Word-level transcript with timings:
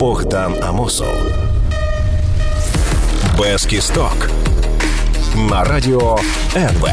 Богдан 0.00 0.56
Амосов. 0.62 1.14
Без 3.38 3.66
кісток. 3.66 4.30
На 5.50 5.64
радіо 5.64 6.18
НВ. 6.56 6.88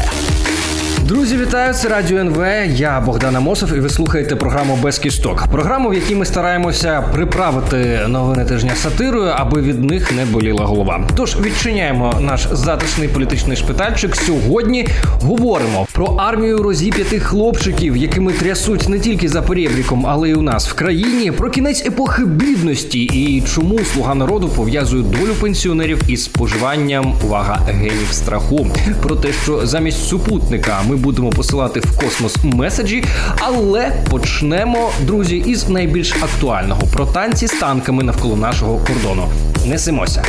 Друзі, 1.04 1.36
вітаю! 1.36 1.74
Це 1.74 1.88
радіо 1.88 2.18
НВ. 2.18 2.44
Я 2.74 3.00
Богдан 3.00 3.36
Амосов, 3.36 3.76
і 3.76 3.80
ви 3.80 3.88
слухаєте 3.88 4.36
програму 4.36 4.78
Без 4.82 4.98
кісток. 4.98 5.44
Програму, 5.52 5.88
в 5.88 5.94
якій 5.94 6.14
ми 6.14 6.24
стараємося 6.24 7.04
приправити 7.12 8.00
новини 8.08 8.44
тижня 8.44 8.74
сатирою, 8.76 9.32
аби 9.36 9.62
від 9.62 9.84
них 9.84 10.12
не 10.12 10.24
боліла 10.24 10.64
голова. 10.64 11.08
Тож 11.16 11.36
відчиняємо 11.40 12.14
наш 12.20 12.48
затишний 12.52 13.08
політичний 13.08 13.56
шпитальчик. 13.56 14.16
Сьогодні 14.16 14.88
говоримо 15.22 15.86
про 15.92 16.06
армію 16.06 16.58
розіп'ятих 16.58 17.22
хлопчиків, 17.22 17.96
якими 17.96 18.32
трясуть 18.32 18.88
не 18.88 18.98
тільки 18.98 19.28
за 19.28 19.42
перебріком, 19.42 20.06
але 20.06 20.28
й 20.28 20.32
у 20.32 20.42
нас 20.42 20.68
в 20.68 20.74
країні. 20.74 21.32
Про 21.32 21.50
кінець 21.50 21.86
епохи 21.86 22.24
бідності 22.24 23.02
і 23.02 23.42
чому 23.54 23.78
слуга 23.78 24.14
народу 24.14 24.48
пов'язує 24.48 25.02
долю 25.02 25.34
пенсіонерів 25.40 26.02
із 26.08 26.24
споживанням 26.24 27.14
увага 27.24 27.60
генів 27.68 28.08
страху. 28.10 28.66
Про 29.02 29.16
те, 29.16 29.28
що 29.44 29.66
замість 29.66 30.08
супутника 30.08 30.80
ми 30.87 30.95
будемо 30.95 31.29
посилати 31.29 31.79
в 31.79 31.99
космос 31.99 32.35
меседжі. 32.43 33.03
Але 33.39 33.91
почнемо, 34.09 34.89
друзі, 35.01 35.37
із 35.37 35.69
найбільш 35.69 36.15
актуального 36.15 36.81
про 36.93 37.05
танці 37.05 37.47
з 37.47 37.51
танками 37.51 38.03
навколо 38.03 38.35
нашого 38.35 38.77
кордону. 38.77 39.27
Несемося. 39.65 40.23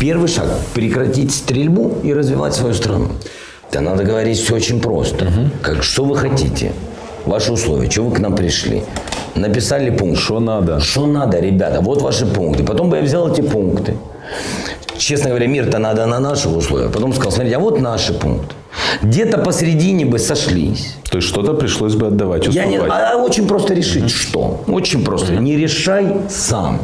Первый 0.00 0.28
шаг – 0.28 0.74
прекратить 0.74 1.32
стрельбу 1.32 1.92
и 2.04 2.12
развивать 2.14 2.54
свою 2.54 2.74
страну. 2.74 3.08
Да 3.72 3.80
надо 3.80 4.04
говорить 4.04 4.38
все 4.38 4.54
очень 4.54 4.80
просто. 4.80 5.32
Как, 5.62 5.82
что 5.82 6.04
вы 6.04 6.16
хотите? 6.16 6.72
Ваши 7.26 7.52
условия, 7.52 7.88
чего 7.88 8.08
вы 8.08 8.16
к 8.16 8.18
нам 8.20 8.34
пришли? 8.34 8.82
Написали 9.34 9.90
пункт. 9.90 10.20
Что 10.20 10.40
надо? 10.40 10.80
Что 10.80 11.06
надо, 11.06 11.40
ребята? 11.40 11.80
Вот 11.80 12.02
ваши 12.02 12.26
пункты. 12.26 12.64
Потом 12.64 12.90
бы 12.90 12.96
я 12.96 13.02
взял 13.02 13.32
эти 13.32 13.40
пункты. 13.40 13.94
Честно 14.99 15.29
говоря, 15.29 15.47
мир-то 15.47 15.79
надо 15.79 16.05
на 16.05 16.19
наших 16.19 16.55
условиях. 16.57 16.91
Потом 16.91 17.13
сказал, 17.13 17.31
смотрите, 17.31 17.55
а 17.55 17.59
вот 17.59 17.79
наши 17.79 18.13
пункты. 18.13 18.53
Где-то 19.01 19.37
посередине 19.37 20.05
бы 20.05 20.19
сошлись. 20.19 20.95
То 21.09 21.17
есть 21.17 21.27
что-то 21.29 21.53
пришлось 21.53 21.95
бы 21.95 22.07
отдавать, 22.07 22.47
Я 22.47 22.65
не, 22.65 22.77
уступать. 22.77 23.03
а 23.13 23.17
очень 23.17 23.47
просто 23.47 23.73
решить, 23.73 24.11
что. 24.11 24.61
Очень 24.67 25.03
просто. 25.03 25.33
Не 25.35 25.55
решай 25.55 26.07
сам. 26.29 26.81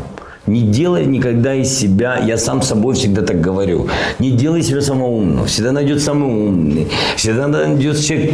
Не 0.48 0.62
делай 0.62 1.06
никогда 1.06 1.56
из 1.56 1.78
себя, 1.78 2.20
я 2.26 2.38
сам 2.38 2.62
собой 2.62 2.94
всегда 2.94 3.24
так 3.24 3.42
говорю, 3.42 3.88
не 4.20 4.32
делай 4.32 4.62
себя 4.62 4.82
самого 4.82 5.08
умного. 5.08 5.48
Всегда 5.48 5.72
найдет 5.72 6.02
самый 6.04 6.30
умный, 6.30 6.88
всегда 7.16 7.48
найдется 7.48 8.04
человек 8.04 8.34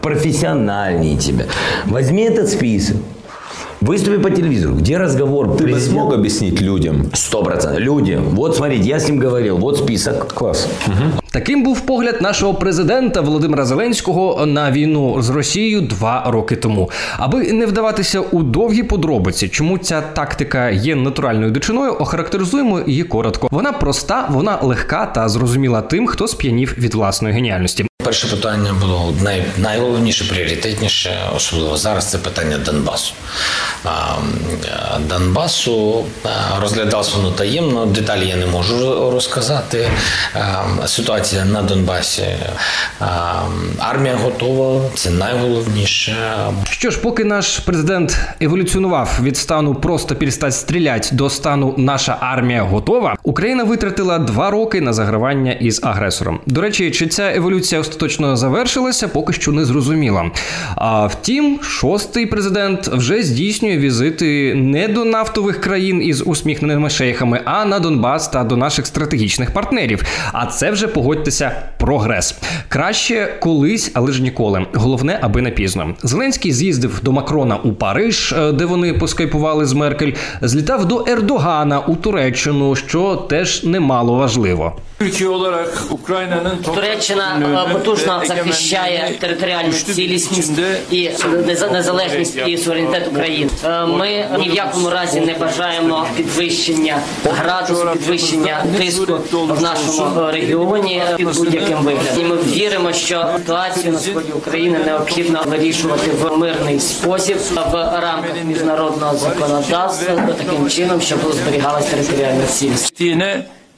профессиональнее 0.00 1.16
тебя. 1.16 1.44
Возьми 1.86 2.24
этот 2.24 2.48
список, 2.48 2.96
выступи 3.81 4.17
по 4.17 4.29
телевизору, 4.29 4.73
где 4.75 4.97
разговор 4.97 5.47
Ты 5.47 5.51
бы 5.51 5.57
президента- 5.63 5.89
смог 5.91 6.13
объяснить 6.13 6.61
людям? 6.61 7.05
Сто 7.13 7.43
процентов. 7.43 7.79
Люди, 7.81 8.19
вот 8.31 8.55
смотрите, 8.55 8.89
я 8.89 8.95
с 8.99 9.09
ним 9.09 9.19
говорил, 9.19 9.57
вот 9.57 9.77
список. 9.77 10.27
Класс. 10.33 10.67
Таким 11.31 11.63
був 11.63 11.81
погляд 11.81 12.21
нашого 12.21 12.53
президента 12.53 13.21
Володимира 13.21 13.65
Зеленського 13.65 14.45
на 14.45 14.71
війну 14.71 15.21
з 15.21 15.29
Росією 15.29 15.81
два 15.81 16.23
роки 16.27 16.55
тому. 16.55 16.89
Аби 17.17 17.53
не 17.53 17.65
вдаватися 17.65 18.19
у 18.19 18.43
довгі 18.43 18.83
подробиці, 18.83 19.47
чому 19.47 19.77
ця 19.77 20.01
тактика 20.01 20.69
є 20.69 20.95
натуральною 20.95 21.51
дичиною, 21.51 21.93
охарактеризуємо 21.99 22.79
її 22.87 23.03
коротко. 23.03 23.47
Вона 23.51 23.71
проста, 23.71 24.27
вона 24.31 24.59
легка 24.61 25.05
та 25.05 25.29
зрозуміла 25.29 25.81
тим, 25.81 26.07
хто 26.07 26.27
сп'янів 26.27 26.75
від 26.77 26.93
власної 26.93 27.33
геніальності. 27.35 27.85
Перше 28.12 28.26
питання 28.26 28.72
було 28.80 29.14
най, 29.20 29.44
найголовніше, 29.56 30.24
пріоритетніше, 30.24 31.20
особливо 31.36 31.76
зараз 31.76 32.10
це 32.10 32.18
питання 32.18 32.58
Донбасу. 32.58 33.14
Донбасу 35.08 36.04
розглядалося 36.60 37.16
воно 37.16 37.30
таємно, 37.30 37.86
деталі 37.86 38.28
я 38.28 38.36
не 38.36 38.46
можу 38.46 39.10
розказати. 39.10 39.90
Ситуація 40.86 41.44
на 41.44 41.62
Донбасі. 41.62 42.22
Армія 43.78 44.14
готова, 44.14 44.80
це 44.94 45.10
найголовніше. 45.10 46.16
Що 46.70 46.90
ж, 46.90 46.98
поки 46.98 47.24
наш 47.24 47.58
президент 47.58 48.20
еволюціонував 48.40 49.18
від 49.22 49.36
стану 49.36 49.74
просто 49.74 50.16
перестать 50.16 50.54
стрілять 50.54 51.08
до 51.12 51.30
стану 51.30 51.74
наша 51.76 52.18
армія 52.20 52.62
готова, 52.62 53.16
Україна 53.22 53.64
витратила 53.64 54.18
два 54.18 54.50
роки 54.50 54.80
на 54.80 54.92
загравання 54.92 55.52
із 55.52 55.80
агресором. 55.84 56.40
До 56.46 56.60
речі, 56.60 56.90
чи 56.90 57.06
ця 57.06 57.32
еволюція 57.34 57.80
остаточно 57.80 58.01
завершилася, 58.10 59.08
поки 59.08 59.32
що 59.32 59.52
не 59.52 59.64
зрозуміло. 59.64 60.30
А 60.76 61.06
втім, 61.06 61.58
шостий 61.62 62.26
президент 62.26 62.88
вже 62.88 63.22
здійснює 63.22 63.76
візити 63.76 64.54
не 64.54 64.88
до 64.88 65.04
нафтових 65.04 65.60
країн 65.60 66.02
із 66.02 66.22
усміхненими 66.26 66.90
шейхами, 66.90 67.40
а 67.44 67.64
на 67.64 67.78
Донбас 67.78 68.28
та 68.28 68.44
до 68.44 68.56
наших 68.56 68.86
стратегічних 68.86 69.50
партнерів. 69.50 70.02
А 70.32 70.46
це 70.46 70.70
вже 70.70 70.88
погодьтеся 70.88 71.62
прогрес. 71.78 72.34
Краще 72.68 73.34
колись, 73.40 73.90
але 73.94 74.12
ж 74.12 74.22
ніколи. 74.22 74.66
Головне, 74.74 75.18
аби 75.22 75.42
не 75.42 75.50
пізно. 75.50 75.94
Зеленський 76.02 76.52
з'їздив 76.52 77.00
до 77.02 77.12
Макрона 77.12 77.56
у 77.56 77.72
Париж, 77.72 78.32
е, 78.32 78.52
де 78.52 78.64
вони 78.64 78.92
поскайпували 78.92 79.66
з 79.66 79.72
Меркель. 79.72 80.12
Злітав 80.42 80.84
до 80.84 81.04
Ердогана 81.08 81.78
у 81.78 81.96
Туреччину, 81.96 82.76
що 82.76 83.16
теж 83.16 83.64
немало 83.64 84.14
важливо. 84.14 84.76
Туреччина 86.64 87.24
е, 87.74 87.78
потужно 87.92 88.22
захищає 88.26 89.14
територіальну 89.20 89.72
цілісність 89.72 90.52
і 90.90 91.10
неза- 91.46 91.72
незалежність 91.72 92.38
і 92.46 92.58
суверенітет 92.58 93.08
України. 93.08 93.50
Е, 93.64 93.86
Ми 93.86 94.28
ні 94.38 94.48
в 94.50 94.54
якому 94.54 94.90
разі 94.90 95.20
не 95.20 95.34
бажаємо 95.34 96.06
підвищення 96.16 96.98
градусу, 97.24 97.88
підвищення 97.92 98.64
тиску 98.78 99.18
в 99.32 99.62
нашому 99.62 100.20
е, 100.28 100.32
регіоні 100.32 101.02
під 101.16 101.26
будь-яким 101.36 101.78
виглядом. 101.78 102.20
І 102.20 102.24
ми 102.24 102.36
віримо, 102.36 102.92
що 102.92 103.26
ситуацію 103.36 103.92
на 103.92 103.98
сході 103.98 104.32
України 104.32 104.78
необхідно 104.86 105.42
вирішувати 105.46 106.10
в 106.10 106.36
мирний 106.38 106.80
спосіб 106.80 107.36
в 107.72 107.74
рамках 107.74 108.44
міжнародного 108.44 109.16
законодавства 109.16 110.16
таким 110.38 110.68
чином, 110.70 111.00
щоб 111.00 111.18
зберігалась 111.32 111.86
територіальна 111.86 112.46
цілісність. 112.46 113.00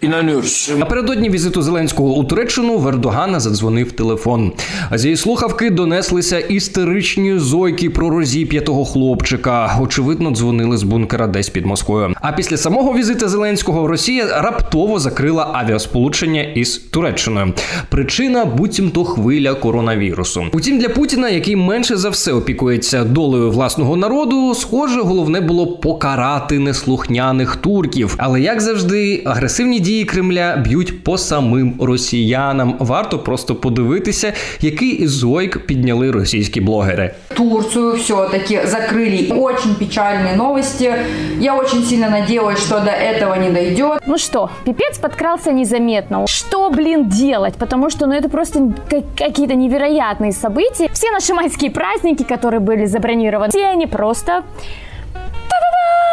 Inanıyoruz. 0.03 0.79
Напередодні 0.79 1.31
візиту 1.31 1.63
Зеленського 1.63 2.15
у 2.15 2.25
Туреччину 2.25 2.79
в 2.79 2.89
Ердогана 2.89 3.41
задзвонив 3.41 3.93
телефон. 3.93 4.53
А 4.91 4.99
з 4.99 5.05
її 5.05 5.17
слухавки 5.17 5.71
донеслися 5.71 6.39
істеричні 6.39 7.39
зойки 7.39 7.91
про 7.91 8.11
розіп'ятого 8.11 8.85
хлопчика. 8.85 9.79
Очевидно, 9.83 10.31
дзвонили 10.31 10.77
з 10.77 10.83
бункера 10.83 11.27
десь 11.27 11.49
під 11.49 11.67
Москвою. 11.67 12.15
А 12.21 12.33
після 12.33 12.57
самого 12.57 12.93
візиту 12.95 13.29
Зеленського 13.29 13.87
Росія 13.87 14.43
раптово 14.43 14.99
закрила 14.99 15.51
авіасполучення 15.53 16.43
із 16.43 16.79
Туреччиною. 16.79 17.53
Причина 17.89 18.45
буцімто 18.45 19.05
хвиля 19.05 19.55
коронавірусу. 19.55 20.45
Утім, 20.53 20.79
для 20.79 20.89
Путіна, 20.89 21.29
який 21.29 21.57
менше 21.57 21.97
за 21.97 22.09
все 22.09 22.33
опікується 22.33 23.05
долею 23.05 23.51
власного 23.51 23.97
народу, 23.97 24.55
схоже, 24.55 25.01
головне 25.01 25.41
було 25.41 25.67
покарати 25.67 26.59
неслухняних 26.59 27.57
турків. 27.57 28.15
Але 28.19 28.41
як 28.41 28.61
завжди, 28.61 29.23
агресивні 29.27 29.81
дії 29.84 30.06
Кремля 30.06 30.56
б'ють 30.58 31.04
по 31.04 31.18
самим 31.18 31.74
росіянам. 31.80 32.76
Варто 32.80 33.20
просто 33.20 33.56
подивитися, 33.56 34.34
який 34.62 35.08
зойк 35.08 35.66
підняли 35.66 36.12
російські 36.12 36.62
блогери. 36.62 37.14
Турцию 37.36 37.92
все-таки 37.96 38.56
закрыли. 38.56 39.32
Очень 39.40 39.76
печальные 39.76 40.36
новости. 40.38 40.94
Я 41.40 41.56
очень 41.56 41.84
сильно 41.84 42.10
надеялась, 42.10 42.60
что 42.60 42.80
до 42.80 42.92
этого 42.92 43.36
не 43.36 43.50
дойдет. 43.50 44.02
Ну 44.08 44.18
что, 44.18 44.50
пипец 44.66 44.98
подкрался 44.98 45.52
незаметно. 45.52 46.28
Что, 46.28 46.70
блин, 46.70 47.10
делать? 47.10 47.54
Потому 47.58 47.90
что, 47.90 48.08
ну, 48.08 48.14
это 48.14 48.30
просто 48.30 48.60
ка- 48.90 49.04
какие-то 49.18 49.56
невероятные 49.56 50.32
события. 50.32 50.90
Все 50.94 51.12
наши 51.12 51.34
майские 51.34 51.72
праздники, 51.72 52.24
которые 52.24 52.60
были 52.60 52.86
забронированы, 52.86 53.50
все 53.50 53.68
они 53.74 53.88
просто 53.88 54.44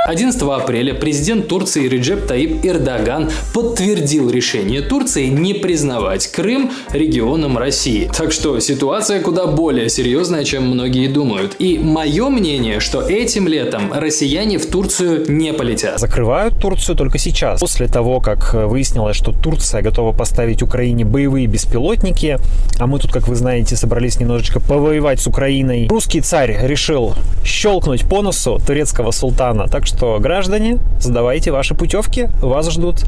11 0.04 0.42
апреля 0.42 0.96
президент 0.96 1.48
Турции 1.48 1.88
Реджеп 1.88 2.26
Таип 2.26 2.66
Эрдоган 2.66 3.30
подтвердил 3.54 4.32
решение 4.32 4.82
Турции 4.82 5.28
не 5.28 5.54
признавать 5.54 6.28
Крым 6.28 6.72
регионом 6.92 7.56
России. 7.58 8.10
Так 8.18 8.32
что 8.32 8.60
ситуация 8.60 9.22
куда 9.22 9.46
более 9.46 9.90
серьезная, 9.90 10.44
чем 10.44 10.66
многие 10.66 11.08
думают. 11.08 11.56
И 11.60 11.78
мое 11.78 12.30
мнение, 12.30 12.80
что 12.80 13.02
этим 13.02 13.48
летом 13.48 13.94
россияне 13.94 14.58
в 14.58 14.66
Турцию 14.66 15.26
не 15.32 15.54
полетят. 15.54 16.00
Закрывают 16.00 16.60
Турцию 16.60 16.96
только 16.96 17.20
сейчас, 17.20 17.60
после 17.60 17.88
того, 17.88 18.22
как 18.22 18.56
э, 18.56 18.66
выяснилось, 18.66 19.16
что 19.16 19.32
Турция 19.32 19.84
готова 19.84 20.14
поставить 20.14 20.64
Украине 20.64 21.06
боевые 21.06 21.46
беспилотники, 21.46 22.40
а 22.80 22.88
мы 22.88 22.98
тут, 22.98 23.12
как 23.12 23.28
вы 23.28 23.36
знаете, 23.36 23.76
собрались 23.76 24.20
немножечко 24.20 24.60
повоевать 24.60 25.20
с 25.20 25.28
Украиной. 25.28 25.88
Русский 25.90 26.22
царь 26.22 26.58
решил 26.64 27.14
щелкнуть 27.46 28.08
по 28.10 28.24
носу 28.24 28.60
турецкого 28.66 29.12
султана, 29.12 29.68
так 29.68 29.86
что, 29.86 29.91
граждане, 30.20 30.78
сдавайте 31.00 31.52
ваши 31.52 31.76
путевки, 31.76 32.30
вас 32.42 32.70
ждут 32.72 33.04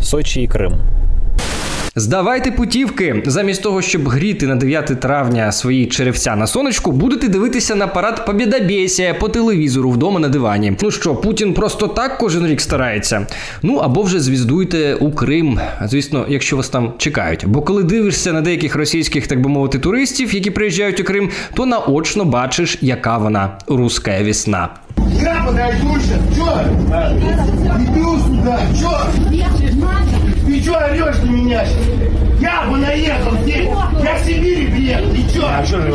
Сочи 0.00 0.40
и 0.40 0.46
Крым. 0.46 0.80
Здавайте 1.98 2.50
путівки. 2.50 3.22
Замість 3.26 3.62
того, 3.62 3.82
щоб 3.82 4.08
гріти 4.08 4.46
на 4.46 4.56
9 4.56 5.00
травня 5.00 5.52
свої 5.52 5.86
черевця 5.86 6.36
на 6.36 6.46
сонечку, 6.46 6.92
будете 6.92 7.28
дивитися 7.28 7.74
на 7.74 7.86
парад 7.86 8.26
Побєдобєсія 8.26 9.14
по 9.14 9.28
телевізору 9.28 9.90
вдома 9.90 10.20
на 10.20 10.28
дивані. 10.28 10.76
Ну 10.82 10.90
що, 10.90 11.14
Путін 11.14 11.54
просто 11.54 11.88
так 11.88 12.18
кожен 12.18 12.46
рік 12.46 12.60
старається. 12.60 13.26
Ну 13.62 13.76
або 13.76 14.02
вже 14.02 14.20
звіздуйте 14.20 14.94
у 14.94 15.12
Крим. 15.12 15.60
Звісно, 15.84 16.26
якщо 16.28 16.56
вас 16.56 16.68
там 16.68 16.92
чекають. 16.98 17.44
Бо 17.46 17.62
коли 17.62 17.82
дивишся 17.82 18.32
на 18.32 18.40
деяких 18.40 18.76
російських, 18.76 19.26
так 19.26 19.40
би 19.40 19.48
мовити, 19.48 19.78
туристів, 19.78 20.34
які 20.34 20.50
приїжджають 20.50 21.00
у 21.00 21.04
Крим, 21.04 21.30
то 21.54 21.66
наочно 21.66 22.24
бачиш, 22.24 22.78
яка 22.80 23.18
вона 23.18 23.58
руська 23.66 24.22
весна. 24.22 24.68
Я 25.22 25.44
подойду 25.46 25.96
сейчас. 26.00 26.20
Чё? 26.36 26.50
Иду 27.78 28.18
сюда. 28.18 28.58
Чё? 30.55 30.55
Ты 30.55 30.61
чё 30.61 30.77
орешь 30.77 31.17
на 31.23 31.29
меня 31.29 31.65
сейчас? 31.65 32.41
Я 32.41 32.63
бы 32.63 32.77
наехал 32.77 33.37
здесь. 33.43 33.69
Я 34.01 34.15
в 34.15 34.25
Сибири 34.25 34.67
приехал. 34.67 35.13
И 35.13 35.33
чё? 35.33 35.45
А 35.45 35.63
что 35.65 35.81
же 35.81 35.91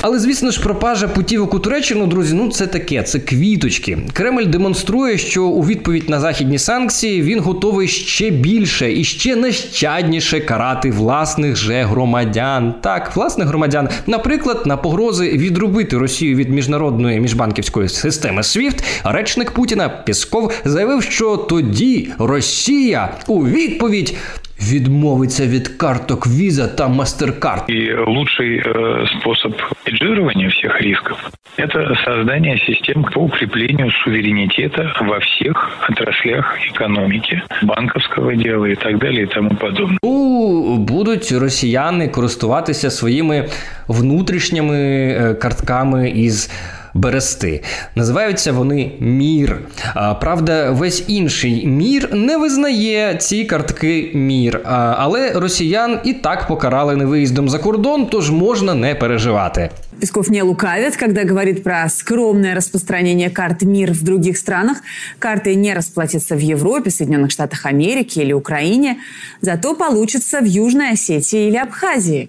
але 0.00 0.18
звісно 0.18 0.50
ж, 0.50 0.62
пропажа 0.62 1.08
путівок 1.08 1.54
у 1.54 1.58
Туреччину, 1.58 2.06
друзі, 2.06 2.34
ну 2.34 2.50
це 2.50 2.66
таке, 2.66 3.02
це 3.02 3.18
квіточки. 3.18 3.98
Кремль 4.12 4.46
демонструє, 4.46 5.18
що 5.18 5.44
у 5.44 5.62
відповідь 5.62 6.08
на 6.08 6.20
західні 6.20 6.58
санкції 6.58 7.22
він 7.22 7.40
готовий 7.40 7.88
ще 7.88 8.30
більше 8.30 8.92
і 8.92 9.04
ще 9.04 9.36
нещадніше 9.36 10.40
карати 10.40 10.90
власних 10.90 11.56
же 11.56 11.82
громадян. 11.82 12.74
Так, 12.80 13.16
власних 13.16 13.48
громадян, 13.48 13.88
наприклад, 14.06 14.62
на 14.66 14.76
погрози 14.76 15.28
відрубити 15.28 15.98
Росію 15.98 16.36
від 16.36 16.50
міжнародної 16.50 17.20
міжбанківської 17.20 17.88
системи 17.88 18.42
SWIFT, 18.42 18.82
речник 19.04 19.50
Путіна 19.50 19.88
Пісков 19.88 20.52
заявив, 20.64 21.02
що 21.02 21.36
тоді 21.36 22.08
Росія 22.18 23.14
у 23.26 23.46
відповідь 23.46 24.14
відмовиться 24.61 25.47
від 25.47 25.67
карток 25.67 26.27
Visa 26.27 26.75
та 26.75 26.87
MasterCard. 26.87 27.69
И 27.69 27.95
лучший 28.07 28.61
э, 28.61 29.05
способ 29.19 29.53
хеджирования 29.83 30.49
всех 30.49 30.81
рисков – 30.81 31.57
это 31.57 31.95
создание 32.05 32.57
систем 32.57 33.03
по 33.03 33.19
укреплению 33.19 33.91
суверенитета 34.03 34.93
во 35.01 35.19
всех 35.19 35.69
отраслях 35.89 36.57
экономики, 36.73 37.41
банковского 37.61 38.35
дела 38.35 38.65
и 38.65 38.75
так 38.75 38.97
далее 38.99 39.23
и 39.23 39.27
тому 39.27 39.49
подобное. 39.49 39.97
Ну, 40.03 40.77
будуть 40.77 41.31
росіяни 41.31 42.07
користуватися 42.07 42.89
своїми 42.89 43.49
внутрішніми 43.87 44.77
е, 44.77 45.33
картками 45.33 46.09
із. 46.09 46.51
Берести 46.96 47.62
називаються 47.94 48.52
вони 48.52 48.92
мір. 49.00 49.58
А, 49.94 50.14
Правда, 50.14 50.70
весь 50.70 51.04
інший 51.06 51.66
мір 51.66 52.14
не 52.14 52.36
визнає 52.36 53.14
ці 53.14 53.44
картки 53.44 54.10
мір. 54.14 54.60
А, 54.64 54.94
Але 54.98 55.32
росіян 55.32 55.98
і 56.04 56.12
так 56.12 56.46
покарали 56.46 56.96
невиїздом 56.96 57.48
за 57.48 57.58
кордон, 57.58 58.06
тож 58.06 58.30
можна 58.30 58.74
не 58.74 58.94
переживати. 58.94 59.70
Песков 60.00 60.30
не 60.30 60.42
лукавит, 60.42 60.96
когда 60.96 61.24
говорит 61.24 61.62
про 61.62 61.88
скромное 61.88 62.54
распространение 62.54 63.30
карт 63.30 63.62
МИР 63.62 63.92
в 63.92 64.02
других 64.02 64.36
странах. 64.36 64.78
Карты 65.18 65.54
не 65.54 65.74
расплатятся 65.74 66.36
в 66.36 66.40
Европе, 66.40 66.90
Соединенных 66.90 67.30
Штатах 67.30 67.64
Америки 67.64 68.20
или 68.20 68.34
Украине, 68.34 68.98
зато 69.40 69.74
получится 69.74 70.40
в 70.40 70.44
Южной 70.44 70.92
Осетии 70.92 71.48
или 71.48 71.56
Абхазии. 71.56 72.28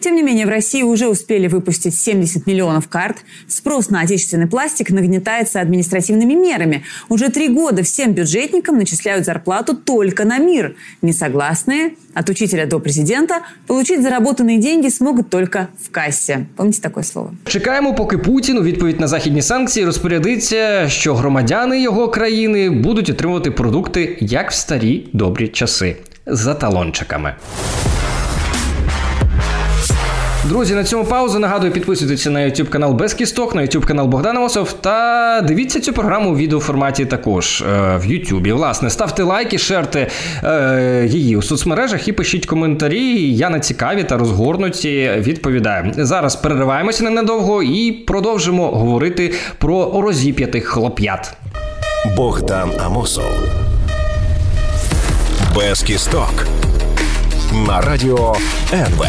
Тем 0.00 0.14
не 0.14 0.22
менее, 0.22 0.46
в 0.46 0.48
России 0.48 0.82
уже 0.82 1.08
успели 1.08 1.46
выпустить 1.46 1.94
70 1.94 2.46
миллионов 2.46 2.88
карт. 2.88 3.18
Спрос 3.48 3.90
на 3.90 4.00
отечественный 4.00 4.46
пластик 4.46 4.90
нагнетается 4.90 5.60
административными 5.60 6.34
мерами. 6.34 6.84
Уже 7.08 7.28
три 7.28 7.48
года 7.48 7.82
всем 7.82 8.12
бюджетникам 8.12 8.76
начисляют 8.76 9.24
зарплату 9.24 9.74
только 9.74 10.24
на 10.24 10.38
мир. 10.38 10.76
Несогласные 11.02 11.94
от 12.14 12.28
учителя 12.28 12.66
до 12.66 12.80
президента 12.80 13.42
получить 13.66 14.02
заработанные 14.02 14.58
деньги 14.58 14.88
смогут 14.88 15.30
только 15.30 15.68
в 15.82 15.90
кассе. 15.90 16.46
Помните 16.56 16.80
такое 16.80 17.04
слово? 17.04 17.34
Чекаємо, 17.46 17.94
поки 17.94 18.18
Путін 18.18 18.58
у 18.58 18.62
відповідь 18.62 19.00
на 19.00 19.08
західні 19.08 19.42
санкції 19.42 19.86
розпорядиться, 19.86 20.88
що 20.88 21.14
громадяни 21.14 21.82
його 21.82 22.08
країни 22.08 22.70
будуть 22.70 23.10
отримувати 23.10 23.50
продукти 23.50 24.18
як 24.20 24.50
в 24.50 24.54
старі 24.54 25.08
добрі 25.12 25.48
часи 25.48 25.96
за 26.26 26.54
талончиками. 26.54 27.34
Друзі, 30.49 30.75
на 30.75 30.83
цьому 30.83 31.05
паузу 31.05 31.39
нагадую, 31.39 31.71
підписуйтеся 31.71 32.29
на 32.29 32.39
YouTube 32.39 32.67
канал 32.67 32.93
Без 32.93 33.13
Кісток, 33.13 33.55
на 33.55 33.61
YouTube 33.61 33.85
канал 33.85 34.07
Богдана 34.07 34.39
Мосов 34.39 34.73
та 34.73 35.41
дивіться 35.41 35.79
цю 35.79 35.93
програму 35.93 36.31
у 36.31 36.35
відеоформаті 36.35 37.05
також 37.05 37.61
е, 37.61 37.65
в 37.97 38.05
YouTube. 38.05 38.53
Власне, 38.53 38.89
ставте 38.89 39.23
лайки, 39.23 39.57
шерте 39.57 40.07
е, 40.43 41.07
її 41.09 41.37
у 41.37 41.41
соцмережах 41.41 42.07
і 42.07 42.11
пишіть 42.11 42.45
коментарі. 42.45 43.33
Я 43.33 43.49
на 43.49 43.59
цікаві 43.59 44.03
та 44.03 44.17
розгорнуті 44.17 45.11
відповідаю. 45.17 45.91
Зараз 45.97 46.35
перериваємося 46.35 47.03
ненадовго 47.03 47.63
і 47.63 47.91
продовжимо 47.91 48.67
говорити 48.67 49.33
про 49.57 50.01
розіп'ятих 50.01 50.65
хлоп'ят. 50.65 51.33
Богдан 52.17 52.71
Амосов. 52.85 53.31
Без 55.55 55.83
кісток. 55.83 56.47
На 57.67 57.81
радіо 57.81 58.35
НВ. 58.73 59.05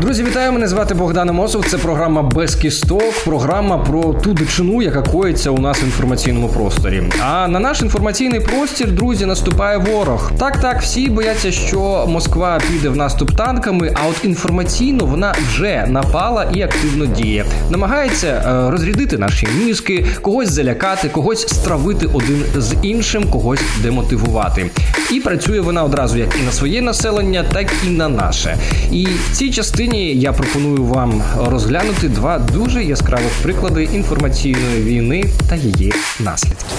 Друзі, 0.00 0.24
вітаю! 0.24 0.52
Мене 0.52 0.68
звати 0.68 0.94
Богдан 0.94 1.32
Мосов. 1.32 1.64
Це 1.68 1.78
програма 1.78 2.22
без 2.22 2.54
кісток, 2.54 3.24
програма 3.24 3.78
про 3.78 4.02
ту 4.02 4.34
дичину, 4.34 4.82
яка 4.82 5.02
коїться 5.02 5.50
у 5.50 5.58
нас 5.58 5.82
в 5.82 5.84
інформаційному 5.84 6.48
просторі. 6.48 7.02
А 7.22 7.48
на 7.48 7.60
наш 7.60 7.82
інформаційний 7.82 8.40
простір, 8.40 8.92
друзі, 8.92 9.26
наступає 9.26 9.78
ворог. 9.78 10.32
Так, 10.38 10.60
так, 10.60 10.82
всі 10.82 11.08
бояться, 11.08 11.52
що 11.52 12.06
Москва 12.08 12.60
піде 12.68 12.88
в 12.88 12.96
наступ 12.96 13.36
танками, 13.36 13.94
а 13.94 14.06
от 14.08 14.24
інформаційно 14.24 15.06
вона 15.06 15.34
вже 15.48 15.86
напала 15.88 16.50
і 16.54 16.62
активно 16.62 17.06
діє. 17.06 17.44
Намагається 17.70 18.26
е, 18.26 18.70
розрядити 18.70 19.18
наші 19.18 19.48
мізки, 19.58 20.06
когось 20.22 20.50
залякати, 20.50 21.08
когось 21.08 21.48
стравити 21.48 22.06
один 22.06 22.44
з 22.56 22.74
іншим, 22.82 23.30
когось 23.30 23.60
демотивувати. 23.82 24.70
І 25.12 25.20
працює 25.20 25.60
вона 25.60 25.84
одразу 25.84 26.18
як 26.18 26.28
і 26.42 26.46
на 26.46 26.52
своє 26.52 26.82
населення, 26.82 27.44
так 27.52 27.66
і 27.86 27.90
на 27.90 28.08
наше. 28.08 28.56
І 28.90 29.06
в 29.06 29.36
цій 29.36 29.50
частині 29.50 29.87
я 29.96 30.32
пропоную 30.32 30.84
вам 30.84 31.22
розглянути 31.36 32.08
два 32.08 32.38
дуже 32.38 32.84
яскравих 32.84 33.32
приклади 33.42 33.84
інформаційної 33.84 34.82
війни 34.82 35.24
та 35.48 35.56
її 35.56 35.92
наслідків. 36.20 36.78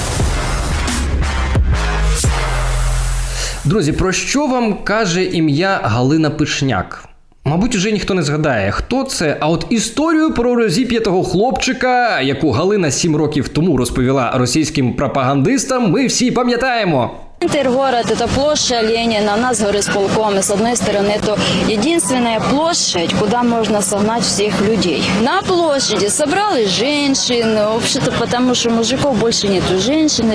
Друзі, 3.65 3.91
про 3.91 4.11
що 4.11 4.47
вам 4.47 4.83
каже 4.83 5.23
ім'я 5.23 5.79
Галина 5.83 6.29
Пишняк? 6.29 7.05
Мабуть, 7.45 7.75
уже 7.75 7.91
ніхто 7.91 8.13
не 8.13 8.23
згадає, 8.23 8.71
хто 8.71 9.03
це. 9.03 9.37
А 9.39 9.49
от 9.49 9.65
історію 9.69 10.33
про 10.33 10.55
розіп'ятого 10.55 11.23
хлопчика, 11.23 12.21
яку 12.21 12.51
Галина 12.51 12.91
сім 12.91 13.15
років 13.15 13.49
тому 13.49 13.77
розповіла 13.77 14.31
російським 14.35 14.93
пропагандистам, 14.93 15.91
ми 15.91 16.05
всі 16.05 16.31
пам'ятаємо. 16.31 17.11
Центр 17.41 17.69
город– 17.69 18.07
это 18.11 18.27
площадь 18.27 18.83
Ленина, 18.83 19.35
у 19.35 19.37
нас 19.37 19.61
горисполком, 19.61 20.37
и 20.37 20.41
с 20.41 20.51
одной 20.51 20.75
стороны 20.75 21.11
это 21.11 21.39
единственная 21.69 22.41
площадь, 22.41 23.13
куда 23.13 23.43
можно 23.43 23.81
согнать 23.81 24.25
всех 24.25 24.59
людей. 24.59 25.01
На 25.21 25.41
площади 25.41 26.07
собрались 26.07 26.69
женщины, 26.69 27.65
вообще-то 27.65 28.11
потому 28.11 28.55
что 28.55 28.71
мужиков 28.71 29.17
больше 29.17 29.47
нету, 29.47 29.79
женщин, 29.79 30.29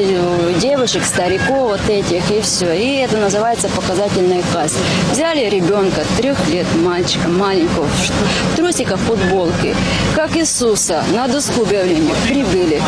девушек, 0.59 1.05
стариков 1.05 1.73
вот 1.73 1.91
этих 1.91 2.31
и 2.31 2.41
все. 2.41 2.73
И 2.73 2.97
это 2.97 3.19
называется 3.19 3.69
показательный 3.69 4.43
касс. 4.55 4.75
Взяли 5.13 5.51
ребенка 5.51 6.07
трех 6.17 6.49
лет, 6.49 6.67
мальчика 6.77 7.29
маленького, 7.29 7.85
в 7.85 8.57
трусиках, 8.57 8.99
футболке, 9.01 9.77
как 10.17 10.35
Иисуса, 10.39 11.05
на 11.13 11.29
доску 11.29 11.65
объявления 11.65 12.15
прибыли. 12.27 12.81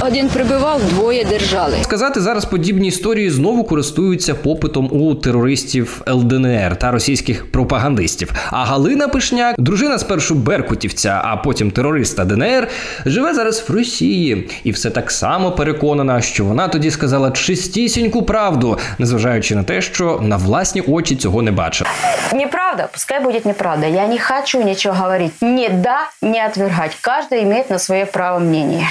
Один 0.00 0.28
прибивав, 0.28 0.80
двоє 0.88 1.24
держали. 1.24 1.76
Сказати 1.82 2.20
зараз 2.20 2.44
подібні 2.44 2.88
історії 2.88 3.30
знову 3.30 3.64
користуються 3.64 4.34
попитом 4.34 4.88
у 4.92 5.14
терористів 5.14 6.02
ЛДНР 6.08 6.76
та 6.76 6.90
російських 6.90 7.52
пропагандистів. 7.52 8.32
А 8.50 8.64
Галина 8.64 9.08
Пишняк, 9.08 9.54
дружина 9.58 9.98
спершу 9.98 10.34
Беркутівця, 10.34 11.22
а 11.24 11.36
потім 11.36 11.70
терориста 11.70 12.24
ДНР, 12.24 12.68
живе 13.06 13.34
зараз 13.34 13.64
в 13.68 13.72
Росії 13.72 14.48
і 14.64 14.70
все 14.70 14.90
так 14.90 15.10
само 15.10 15.52
переконана, 15.52 16.20
що 16.20 16.44
вона 16.44 16.68
тоді 16.68 16.90
сказала 16.90 17.30
чистісіньку 17.30 18.22
правду, 18.22 18.78
незважаючи 18.98 19.54
на 19.54 19.62
те, 19.62 19.82
що 19.82 20.20
на 20.22 20.36
власні 20.36 20.80
очі 20.80 21.16
цього 21.16 21.42
не 21.42 21.52
бачила. 21.52 21.90
Неправда, 22.32 22.88
пускай 22.92 23.22
будет 23.22 23.44
неправда. 23.44 23.86
Я 23.86 24.06
не 24.06 24.18
хочу 24.18 24.62
ничего 24.62 24.94
говорить. 24.94 25.32
Ни 25.42 25.68
да, 25.68 26.10
ни 26.22 26.38
отвергать. 26.38 26.96
Каждый 27.00 27.42
имеет 27.42 27.70
на 27.70 27.78
свое 27.78 28.06
право 28.06 28.38
мнение. 28.38 28.86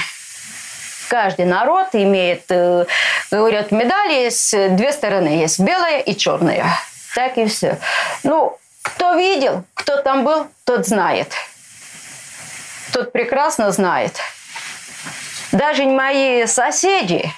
Каждый 1.10 1.44
народ 1.44 1.88
имеет, 1.94 2.44
э, 2.50 2.86
говорят, 3.32 3.72
медали 3.72 4.12
есть 4.12 4.52
две 4.76 4.92
стороны. 4.92 5.26
Есть 5.26 5.58
белая 5.58 5.98
и 5.98 6.16
черная. 6.16 6.66
Так 7.16 7.36
и 7.36 7.46
все. 7.46 7.78
Ну, 8.22 8.56
кто 8.80 9.16
видел, 9.16 9.64
кто 9.74 9.96
там 9.96 10.22
был, 10.24 10.46
тот 10.64 10.86
знает. 10.86 11.32
Тот 12.92 13.10
прекрасно 13.10 13.72
знает. 13.72 14.20
Даже 15.50 15.84
мои 15.86 16.46
соседи, 16.46 17.28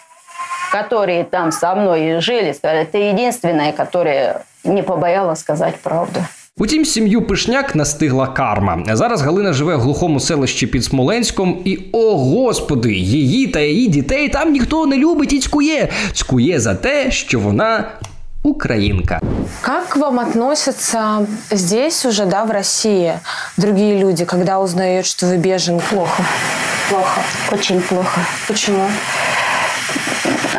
которые 0.70 1.24
там 1.24 1.50
со 1.50 1.74
мной 1.74 2.20
жили, 2.20 2.52
сказали, 2.52 2.84
ты 2.84 2.98
единственная, 2.98 3.72
которая 3.72 4.44
не 4.64 4.82
побоялась 4.82 5.40
сказать 5.40 5.80
правду. 5.80 6.20
Утім, 6.58 6.84
сім'ю 6.84 7.22
Пишняк 7.22 7.74
настигла 7.74 8.26
карма. 8.26 8.84
Зараз 8.92 9.22
Галина 9.22 9.52
живе 9.52 9.76
в 9.76 9.80
глухому 9.80 10.20
селищі 10.20 10.66
під 10.66 10.84
Смоленськом, 10.84 11.62
і 11.64 11.78
о 11.92 12.18
господи, 12.18 12.92
її 12.94 13.46
та 13.46 13.60
її 13.60 13.88
дітей 13.88 14.28
там 14.28 14.52
ніхто 14.52 14.86
не 14.86 14.96
любить 14.96 15.32
і 15.32 15.40
цькує. 15.40 15.88
Цькує 16.12 16.60
за 16.60 16.74
те, 16.74 17.10
що 17.10 17.40
вона 17.40 17.90
українка. 18.42 19.20
Как 19.60 19.88
к 19.88 20.00
вам 20.00 20.18
относятся 20.18 21.26
здесь 21.50 22.04
уже, 22.04 22.26
да, 22.26 22.44
в 22.44 22.50
России, 22.50 23.12
другие 23.56 23.98
люди, 23.98 24.24
когда 24.24 24.60
узнают, 24.60 25.06
что 25.06 25.26
вы 25.26 25.38
беженка? 25.38 25.84
Плохо. 25.90 26.22
Плохо. 26.90 27.20
Очень 27.52 27.80
плохо. 27.80 28.20
Почему? 28.48 28.90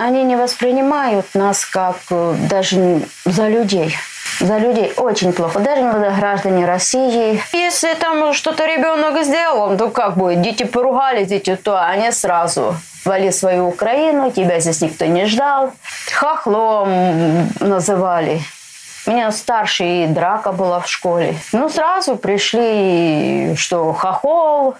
Они 0.08 0.24
не 0.24 0.38
воспринимают 0.38 1.26
нас 1.36 1.66
как 1.66 1.96
э, 2.10 2.36
даже 2.50 3.02
за 3.26 3.50
людей. 3.50 3.96
За 4.40 4.58
людей 4.58 4.94
очень 4.98 5.34
плохо. 5.34 5.60
Даже 5.60 5.82
не 5.82 6.18
граждане 6.18 6.66
России. 6.66 7.42
Если 7.54 7.94
там 7.94 8.34
что-то 8.34 8.66
ребенок 8.66 9.24
сделал, 9.24 9.78
то 9.78 9.90
как 9.90 10.18
будет? 10.18 10.42
Дети 10.42 10.64
поругались, 10.64 11.28
дети 11.28 11.56
то, 11.56 11.82
они 11.84 12.12
сразу 12.12 12.76
вали 13.06 13.32
свою 13.32 13.68
Украину, 13.68 14.32
тебя 14.32 14.60
здесь 14.60 14.82
никто 14.82 15.06
не 15.06 15.26
ждал. 15.26 15.72
Хохлом 16.14 17.50
называли. 17.60 18.42
У 19.06 19.12
меня 19.12 19.32
старший 19.32 20.08
драка 20.08 20.54
была 20.54 20.80
в 20.80 20.88
школе. 20.88 21.36
Ну, 21.52 21.68
сразу 21.68 22.16
пришли, 22.16 23.54
что 23.58 23.92
хохол, 23.92 24.76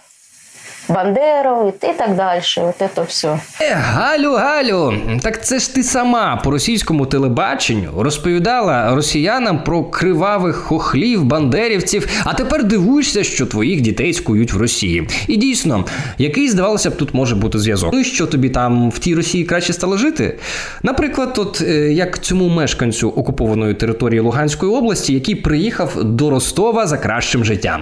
Бандеров 0.90 1.68
и 1.68 1.94
так 1.94 2.16
дальше. 2.16 2.62
Вот 2.62 2.82
это 2.82 3.06
все. 3.06 3.40
Е, 3.62 3.74
Галю, 3.74 4.34
Галю, 4.34 4.94
так 5.22 5.46
це 5.46 5.60
ж 5.60 5.76
ти 5.76 5.84
сама 5.84 6.42
по 6.44 6.52
російському 6.52 7.06
телебаченню 7.06 7.90
розповідала 7.98 8.96
росіянам 8.96 9.64
про 9.64 9.84
кривавих 9.84 10.56
хохлів, 10.56 11.24
бандерівців, 11.24 12.08
а 12.24 12.34
тепер 12.34 12.64
дивуєшся, 12.64 13.24
що 13.24 13.46
твоїх 13.46 13.82
дітей 13.82 14.14
скують 14.14 14.54
в 14.54 14.58
Росії. 14.58 15.08
І 15.28 15.38
дійсно, 15.38 15.86
який 16.18 16.50
здавалося 16.50 16.90
б, 16.90 16.96
тут 16.96 17.14
може 17.14 17.36
бути 17.36 17.60
зв'язок. 17.60 17.90
Ну 17.94 18.00
і 18.00 18.04
що 18.04 18.28
тобі 18.28 18.50
там 18.50 18.90
в 18.90 19.00
тій 19.00 19.16
Росії 19.16 19.44
краще 19.44 19.74
стало 19.74 19.98
жити? 19.98 20.40
Наприклад, 20.84 21.34
от 21.38 21.62
е, 21.62 21.94
як 21.94 22.20
цьому 22.20 22.50
мешканцю 22.50 23.10
окупованої 23.10 23.74
території 23.74 24.20
Луганської 24.20 24.72
області, 24.72 25.14
який 25.14 25.36
приїхав 25.36 26.04
до 26.04 26.30
Ростова 26.30 26.88
за 26.88 26.98
кращим 26.98 27.46
життям. 27.46 27.82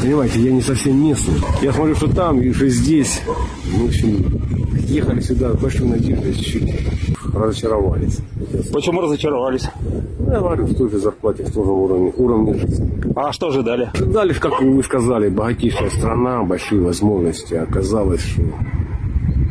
Понимаете, 0.00 0.40
я 0.40 0.52
не 0.52 0.62
совсем 0.62 1.02
местный. 1.02 1.34
Я 1.62 1.72
смотрю, 1.72 1.94
что 1.94 2.14
там, 2.14 2.40
и 2.40 2.52
что 2.52 2.68
здесь. 2.68 3.20
В 3.64 3.86
общем, 3.86 4.40
ехали 4.86 5.20
сюда 5.20 5.52
с 5.52 5.56
большой 5.56 5.88
надеждой, 5.88 6.34
чуть 6.34 6.72
разочаровались. 7.34 8.18
Почему 8.72 9.00
разочаровались? 9.00 9.68
Ну, 10.18 10.32
Я 10.32 10.40
говорю, 10.40 10.64
в 10.64 10.74
той 10.74 10.90
же 10.90 10.98
зарплате, 10.98 11.44
в 11.44 11.52
том 11.52 11.64
же 11.64 11.70
уровне, 11.70 12.12
уровне 12.16 12.54
жизни. 12.54 12.90
А 13.16 13.32
что 13.32 13.48
ожидали? 13.48 13.90
Ожидали, 13.92 14.32
как 14.34 14.60
вы 14.60 14.82
сказали, 14.82 15.28
богатейшая 15.28 15.90
страна, 15.90 16.42
большие 16.42 16.80
возможности. 16.80 17.54
Оказалось, 17.54 18.20
что 18.22 18.42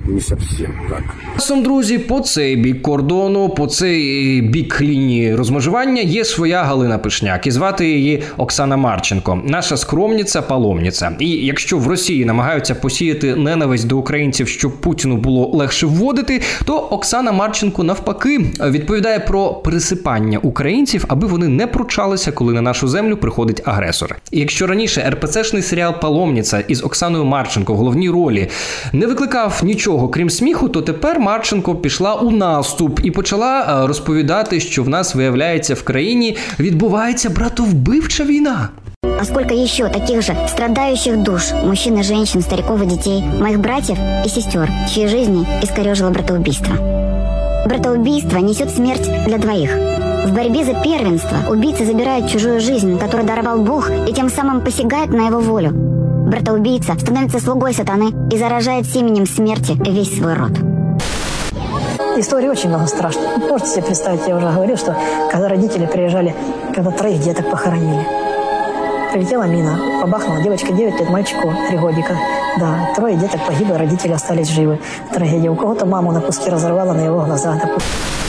не 0.08 0.22
совсем 0.22 0.74
так. 0.90 1.04
Часом, 1.36 1.64
друзі, 1.64 1.98
по 1.98 2.20
цей 2.20 2.56
бік 2.56 2.82
кордону, 2.82 3.50
по 3.50 3.68
цей 3.68 4.42
бік 4.42 4.82
лінії 4.82 5.36
розмежування 5.36 6.02
є 6.02 6.26
своя 6.26 6.64
Галина 6.64 6.98
Пишняк, 6.98 7.48
і 7.48 7.52
звати 7.52 7.90
її 7.90 8.24
Оксана 8.38 8.78
Марченко, 8.78 9.42
наша 9.46 9.78
скромниця, 9.78 10.42
паломниця. 10.42 11.16
І 11.20 11.30
якщо 11.30 11.78
в 11.78 11.88
Росії 11.88 12.26
намагаються 12.26 12.76
посіяти 12.76 13.36
ненависть 13.36 13.88
до 13.88 13.98
українців, 13.98 14.48
щоб 14.48 14.82
Путіну 14.82 15.18
було 15.18 15.48
легше 15.48 15.86
вводити, 15.86 16.42
то 16.66 16.78
Оксана 16.78 17.32
Марченко 17.32 17.84
навпаки 17.84 18.40
відповідає 18.62 19.20
про 19.20 19.54
пересипання 19.54 20.40
українців, 20.40 21.06
аби 21.08 21.28
вони 21.28 21.48
не 21.48 21.68
пручалися, 21.68 22.32
коли 22.32 22.54
на 22.54 22.62
нашу 22.62 22.88
землю 22.88 23.18
приходить 23.18 23.62
агресор. 23.66 24.16
І 24.32 24.40
якщо 24.40 24.68
раніше 24.68 25.10
РПЦшний 25.10 25.62
серіал 25.62 26.00
Паломниця 26.02 26.60
із 26.60 26.84
Оксаною 26.84 27.26
Марченко 27.26 27.74
в 27.74 27.78
головній 27.78 28.10
ролі 28.10 28.48
не 28.94 29.08
викликав 29.08 29.60
нічого 29.64 29.97
крім 30.06 30.30
сміху, 30.30 30.70
то 30.70 30.82
тепер 30.82 31.20
Марченко 31.20 31.76
пішла 31.76 32.16
у 32.16 32.32
наступ 32.32 33.00
і 33.04 33.12
почала 33.12 33.84
е, 33.84 33.88
розповідати, 33.88 34.60
що 34.60 34.84
в 34.84 34.90
нас 34.90 35.16
виявляється 35.16 35.74
в 35.74 35.84
країні 35.84 36.38
відбувається 36.60 37.30
братовбивча 37.30 38.24
війна. 38.24 38.70
А 39.20 39.26
сколько 39.26 39.54
еще 39.54 39.90
таких 39.90 40.22
же 40.22 40.36
страдающих 40.48 41.18
душ, 41.18 41.52
мужчин 41.64 41.98
и 41.98 42.04
женщин, 42.04 42.42
стариков 42.42 42.82
и 42.84 42.86
детей, 42.86 43.24
моих 43.42 43.60
братьев 43.60 43.98
и 44.26 44.30
сестер, 44.30 44.70
чьи 44.94 45.08
жизни 45.08 45.46
искорежило 45.64 46.12
братоубийство. 46.12 46.76
Братоубийство 47.66 48.38
несет 48.38 48.70
смерть 48.70 49.10
для 49.26 49.38
двоих. 49.38 49.72
В 50.26 50.34
борьбе 50.34 50.64
за 50.64 50.74
первенство 50.74 51.38
убийца 51.50 51.86
забирает 51.86 52.30
чужую 52.30 52.60
жизнь, 52.60 53.00
которую 53.00 53.28
даровал 53.28 53.62
Бог, 53.62 53.90
и 54.08 54.14
тем 54.14 54.30
самым 54.30 54.62
посягает 54.62 55.10
на 55.10 55.28
его 55.28 55.40
волю. 55.40 55.97
Братоубийца 56.27 56.95
становится 56.99 57.41
слугой 57.41 57.75
сатаны 57.75 58.13
и 58.33 58.39
заражает 58.39 58.87
семенем 58.87 59.27
смерти 59.27 59.73
весь 59.89 60.17
свой 60.17 60.35
род. 60.35 60.53
Истории 62.17 62.49
очень 62.49 62.69
много 62.69 62.87
страшных. 62.87 63.39
Можете 63.39 63.71
себе 63.71 63.83
представить, 63.83 64.21
я 64.27 64.37
уже 64.37 64.51
говорил, 64.51 64.77
что 64.77 64.97
когда 65.31 65.49
родители 65.49 65.87
приезжали, 65.87 66.35
когда 66.75 66.91
троих 66.91 67.23
деток 67.23 67.51
похоронили. 67.51 68.07
Прилетела 69.13 69.45
мина, 69.45 69.79
побахнула 70.01 70.43
девочка 70.43 70.73
9 70.73 71.01
лет, 71.01 71.11
мальчику 71.11 71.53
3 71.69 71.79
годика. 71.79 72.17
Да, 72.59 72.91
трое 72.97 73.17
деток 73.17 73.41
погибло, 73.47 73.79
родители 73.79 74.13
остались 74.13 74.49
живы. 74.49 74.79
Трагедия. 75.13 75.51
У 75.51 75.57
кого-то 75.57 75.87
маму 75.87 76.13
на 76.13 76.21
куски 76.21 76.51
разорвала 76.51 76.93
на 76.93 77.01
его 77.01 77.21
глазах. 77.21 77.57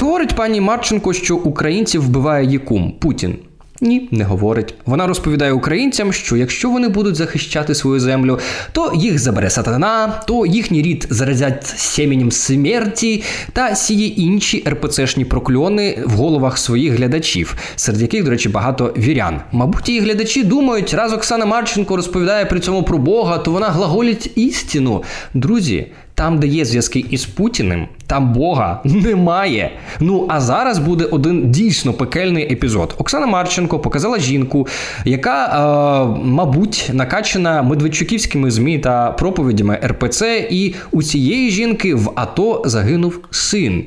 Говорить 0.01 0.35
пані 0.35 0.61
Марченко, 0.61 1.13
що 1.13 1.35
українців 1.35 2.05
вбиває 2.05 2.51
Єкум 2.51 2.91
Путін. 2.99 3.37
Ні, 3.80 4.08
не 4.10 4.24
говорить. 4.24 4.74
Вона 4.86 5.06
розповідає 5.06 5.52
українцям, 5.52 6.12
що 6.12 6.36
якщо 6.36 6.70
вони 6.70 6.88
будуть 6.88 7.16
захищати 7.16 7.74
свою 7.74 8.00
землю, 8.00 8.38
то 8.72 8.92
їх 8.94 9.18
забере 9.18 9.50
сатана, 9.50 10.22
то 10.26 10.46
їхній 10.46 10.82
рід 10.82 11.06
заразять 11.10 11.66
семенем 11.66 12.32
смерті 12.32 13.22
та 13.52 13.74
сіє 13.74 14.06
інші 14.06 14.64
РПЦшні 14.68 15.24
прокльони 15.24 15.98
в 16.06 16.10
головах 16.10 16.58
своїх 16.58 16.92
глядачів, 16.92 17.56
серед 17.76 18.02
яких, 18.02 18.24
до 18.24 18.30
речі, 18.30 18.48
багато 18.48 18.94
вірян. 18.98 19.40
Мабуть, 19.52 19.88
її 19.88 20.00
глядачі 20.00 20.44
думають, 20.44 20.94
раз 20.94 21.12
Оксана 21.12 21.46
Марченко 21.46 21.96
розповідає 21.96 22.44
при 22.44 22.60
цьому 22.60 22.82
про 22.82 22.98
Бога, 22.98 23.38
то 23.38 23.50
вона 23.50 23.68
глаголить 23.68 24.32
істину. 24.34 25.02
Друзі, 25.34 25.86
там, 26.18 26.38
де 26.38 26.46
є 26.46 26.64
зв'язки 26.64 27.04
із 27.10 27.24
Путіним, 27.26 27.86
там 28.06 28.32
Бога 28.32 28.80
немає. 28.84 29.70
Ну 30.00 30.26
а 30.28 30.40
зараз 30.40 30.78
буде 30.78 31.04
один 31.04 31.50
дійсно 31.50 31.92
пекельний 31.92 32.52
епізод. 32.52 32.94
Оксана 32.98 33.26
Марченко 33.26 33.78
показала 33.78 34.18
жінку, 34.18 34.66
яка, 35.04 35.46
е, 35.46 36.20
мабуть, 36.24 36.90
накачана 36.92 37.62
медведчуківськими 37.62 38.50
змі 38.50 38.78
та 38.78 39.10
проповідями 39.10 39.78
РПЦ, 39.84 40.48
і 40.50 40.74
у 40.90 41.02
цієї 41.02 41.50
жінки 41.50 41.94
в 41.94 42.12
АТО 42.14 42.62
загинув 42.66 43.20
син. 43.30 43.84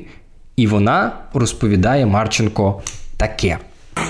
І 0.56 0.66
вона 0.66 1.12
розповідає 1.34 2.06
Марченко 2.06 2.82
таке. 3.16 3.58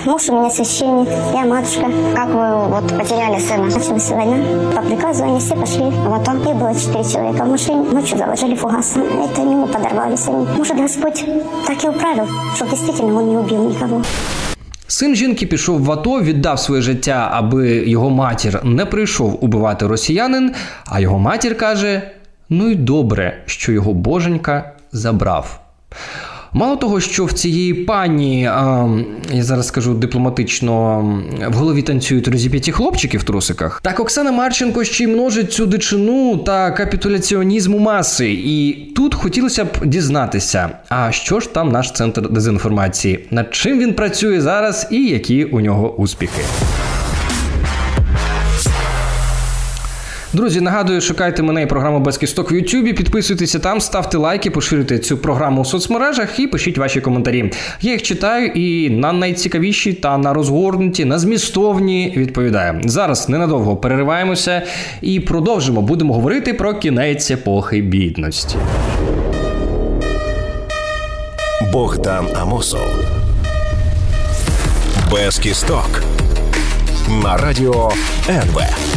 Муж 0.04 0.28
у 0.28 0.32
меня 0.32 0.50
священник, 0.50 1.08
я 1.34 1.44
матушка. 1.44 1.86
Как 2.14 2.28
вы 2.28 2.68
вот 2.68 2.88
потеряли 2.98 3.40
сына? 3.40 3.64
Началась 3.64 4.08
война. 4.10 4.72
По 4.74 4.82
приказу 4.82 5.24
они 5.24 5.40
все 5.40 5.54
пошли 5.54 5.84
в 5.84 6.14
АТО. 6.14 6.32
И 6.32 6.54
было 6.54 6.74
четыре 6.74 7.04
человека 7.04 7.44
в 7.44 7.48
машине. 7.48 7.82
Ночью 7.92 8.18
заложили 8.18 8.54
фугас. 8.54 8.96
Это 8.96 9.40
ему 9.42 9.66
подорвались 9.66 10.28
они. 10.28 10.46
Может, 10.56 10.76
Господь 10.76 11.24
так 11.66 11.84
и 11.84 11.88
управил, 11.88 12.28
что 12.54 12.66
действительно 12.66 13.14
он 13.14 13.28
не 13.28 13.36
убил 13.36 13.68
никого. 13.68 14.02
Син 14.86 15.14
жінки 15.14 15.46
пішов 15.46 15.84
в 15.84 15.92
АТО, 15.92 16.20
віддав 16.20 16.58
своє 16.58 16.82
життя, 16.82 17.28
аби 17.32 17.68
його 17.68 18.10
матір 18.10 18.60
не 18.64 18.86
прийшов 18.86 19.44
убивати 19.44 19.86
росіянин. 19.86 20.54
А 20.86 21.00
його 21.00 21.18
матір 21.18 21.58
каже: 21.58 22.10
ну 22.48 22.68
й 22.68 22.74
добре, 22.74 23.42
що 23.46 23.72
його 23.72 23.92
боженька 23.94 24.72
забрав. 24.92 25.60
Мало 26.55 26.75
того, 26.75 26.99
що 26.99 27.25
в 27.25 27.31
цієї 27.31 27.73
пані, 27.73 28.45
а, 28.45 28.87
я 29.33 29.43
зараз 29.43 29.67
скажу 29.67 29.93
дипломатично, 29.93 30.99
в 31.49 31.53
голові 31.53 31.81
танцюють 31.81 32.27
розіп'яті 32.27 32.71
хлопчики 32.71 33.17
в 33.17 33.23
трусиках, 33.23 33.81
так 33.81 33.99
Оксана 33.99 34.31
Марченко 34.31 34.83
ще 34.83 35.03
й 35.03 35.07
множить 35.07 35.53
цю 35.53 35.65
дичину 35.65 36.37
та 36.37 36.71
капітуляціонізм 36.71 37.75
у 37.75 37.79
маси. 37.79 38.31
І 38.31 38.73
тут 38.95 39.15
хотілося 39.15 39.65
б 39.65 39.67
дізнатися, 39.85 40.69
а 40.89 41.11
що 41.11 41.39
ж 41.39 41.53
там 41.53 41.71
наш 41.71 41.91
центр 41.91 42.29
дезінформації, 42.29 43.27
над 43.31 43.55
чим 43.55 43.79
він 43.79 43.93
працює 43.93 44.41
зараз 44.41 44.87
і 44.91 45.05
які 45.07 45.43
у 45.43 45.59
нього 45.59 45.95
успіхи. 45.95 46.41
Друзі, 50.33 50.61
нагадую, 50.61 51.01
шукайте 51.01 51.43
мене 51.43 51.61
і 51.61 51.65
програму 51.65 51.99
без 51.99 52.17
кісток 52.17 52.51
в 52.51 52.53
Ютубі. 52.53 52.93
Підписуйтеся 52.93 53.59
там, 53.59 53.81
ставте 53.81 54.17
лайки, 54.17 54.51
поширюйте 54.51 54.99
цю 54.99 55.17
програму 55.17 55.61
у 55.61 55.65
соцмережах 55.65 56.39
і 56.39 56.47
пишіть 56.47 56.77
ваші 56.77 57.01
коментарі. 57.01 57.51
Я 57.81 57.91
їх 57.91 58.01
читаю 58.01 58.47
і 58.47 58.89
на 58.89 59.13
найцікавіші 59.13 59.93
та 59.93 60.17
на 60.17 60.33
розгорнуті, 60.33 61.05
на 61.05 61.19
змістовні 61.19 62.13
відповідаю. 62.17 62.81
Зараз 62.85 63.29
ненадовго 63.29 63.77
перериваємося 63.77 64.61
і 65.01 65.19
продовжимо. 65.19 65.81
Будемо 65.81 66.13
говорити 66.13 66.53
про 66.53 66.73
кінець 66.73 67.31
епохи 67.31 67.81
бідності. 67.81 68.55
Богдан 71.73 72.27
Амосов. 72.41 72.89
Без 75.11 75.39
кісток. 75.39 76.03
На 77.23 77.37
радіо 77.37 77.91
НВ. 78.29 78.92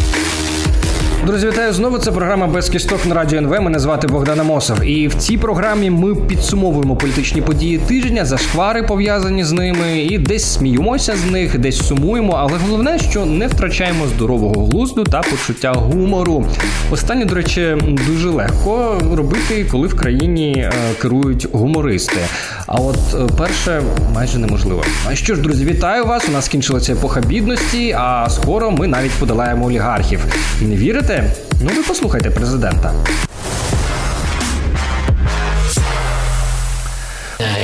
Друзі, 1.26 1.46
вітаю 1.46 1.72
знову. 1.72 1.98
Це 1.98 2.12
програма 2.12 2.46
без 2.46 2.68
кісток 2.68 3.06
на 3.06 3.14
радіо 3.14 3.38
НВ. 3.38 3.60
Мене 3.60 3.78
звати 3.78 4.06
Богдан 4.06 4.40
Амосов. 4.40 4.84
І 4.84 5.08
в 5.08 5.14
цій 5.14 5.38
програмі 5.38 5.90
ми 5.90 6.14
підсумовуємо 6.14 6.96
політичні 6.96 7.42
події 7.42 7.78
тижня, 7.78 8.24
зашквари 8.24 8.82
пов'язані 8.82 9.44
з 9.44 9.52
ними, 9.52 9.98
і 9.98 10.18
десь 10.18 10.44
сміємося 10.52 11.16
з 11.16 11.30
них, 11.30 11.58
десь 11.58 11.86
сумуємо. 11.86 12.32
Але 12.38 12.52
головне, 12.58 12.98
що 12.98 13.26
не 13.26 13.46
втрачаємо 13.46 14.06
здорового 14.06 14.66
глузду 14.66 15.04
та 15.04 15.20
почуття 15.20 15.72
гумору. 15.72 16.46
Останнє, 16.90 17.24
до 17.24 17.34
речі, 17.34 17.76
дуже 18.06 18.28
легко 18.28 19.00
робити, 19.14 19.66
коли 19.70 19.88
в 19.88 19.96
країні 19.96 20.52
е, 20.52 20.72
керують 21.02 21.48
гумористи. 21.52 22.20
А 22.66 22.74
от 22.74 22.98
е, 23.14 23.34
перше 23.38 23.82
майже 24.14 24.38
неможливо. 24.38 24.84
А 25.10 25.14
що 25.14 25.34
ж, 25.34 25.40
друзі, 25.40 25.64
вітаю 25.64 26.04
вас! 26.04 26.28
У 26.28 26.32
нас 26.32 26.44
скінчилася 26.44 26.92
епоха 26.92 27.20
бідності, 27.20 27.96
а 27.98 28.26
скоро 28.30 28.70
ми 28.70 28.86
навіть 28.86 29.12
подолаємо 29.12 29.66
олігархів. 29.66 30.20
Не 30.60 30.76
вірите? 30.76 31.15
Ну 31.60 31.72
ви 31.76 31.82
послухайте 31.82 32.30
президента. 32.30 32.92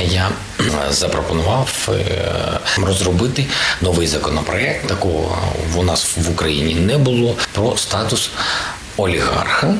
Я 0.05 0.29
запропонував 0.89 1.89
е, 1.89 2.05
розробити 2.85 3.45
новий 3.81 4.07
законопроект. 4.07 4.87
Такого 4.87 5.37
у 5.75 5.83
нас 5.83 6.17
в 6.17 6.31
Україні 6.31 6.75
не 6.75 6.97
було 6.97 7.35
про 7.51 7.77
статус 7.77 8.29
олігарха 8.97 9.73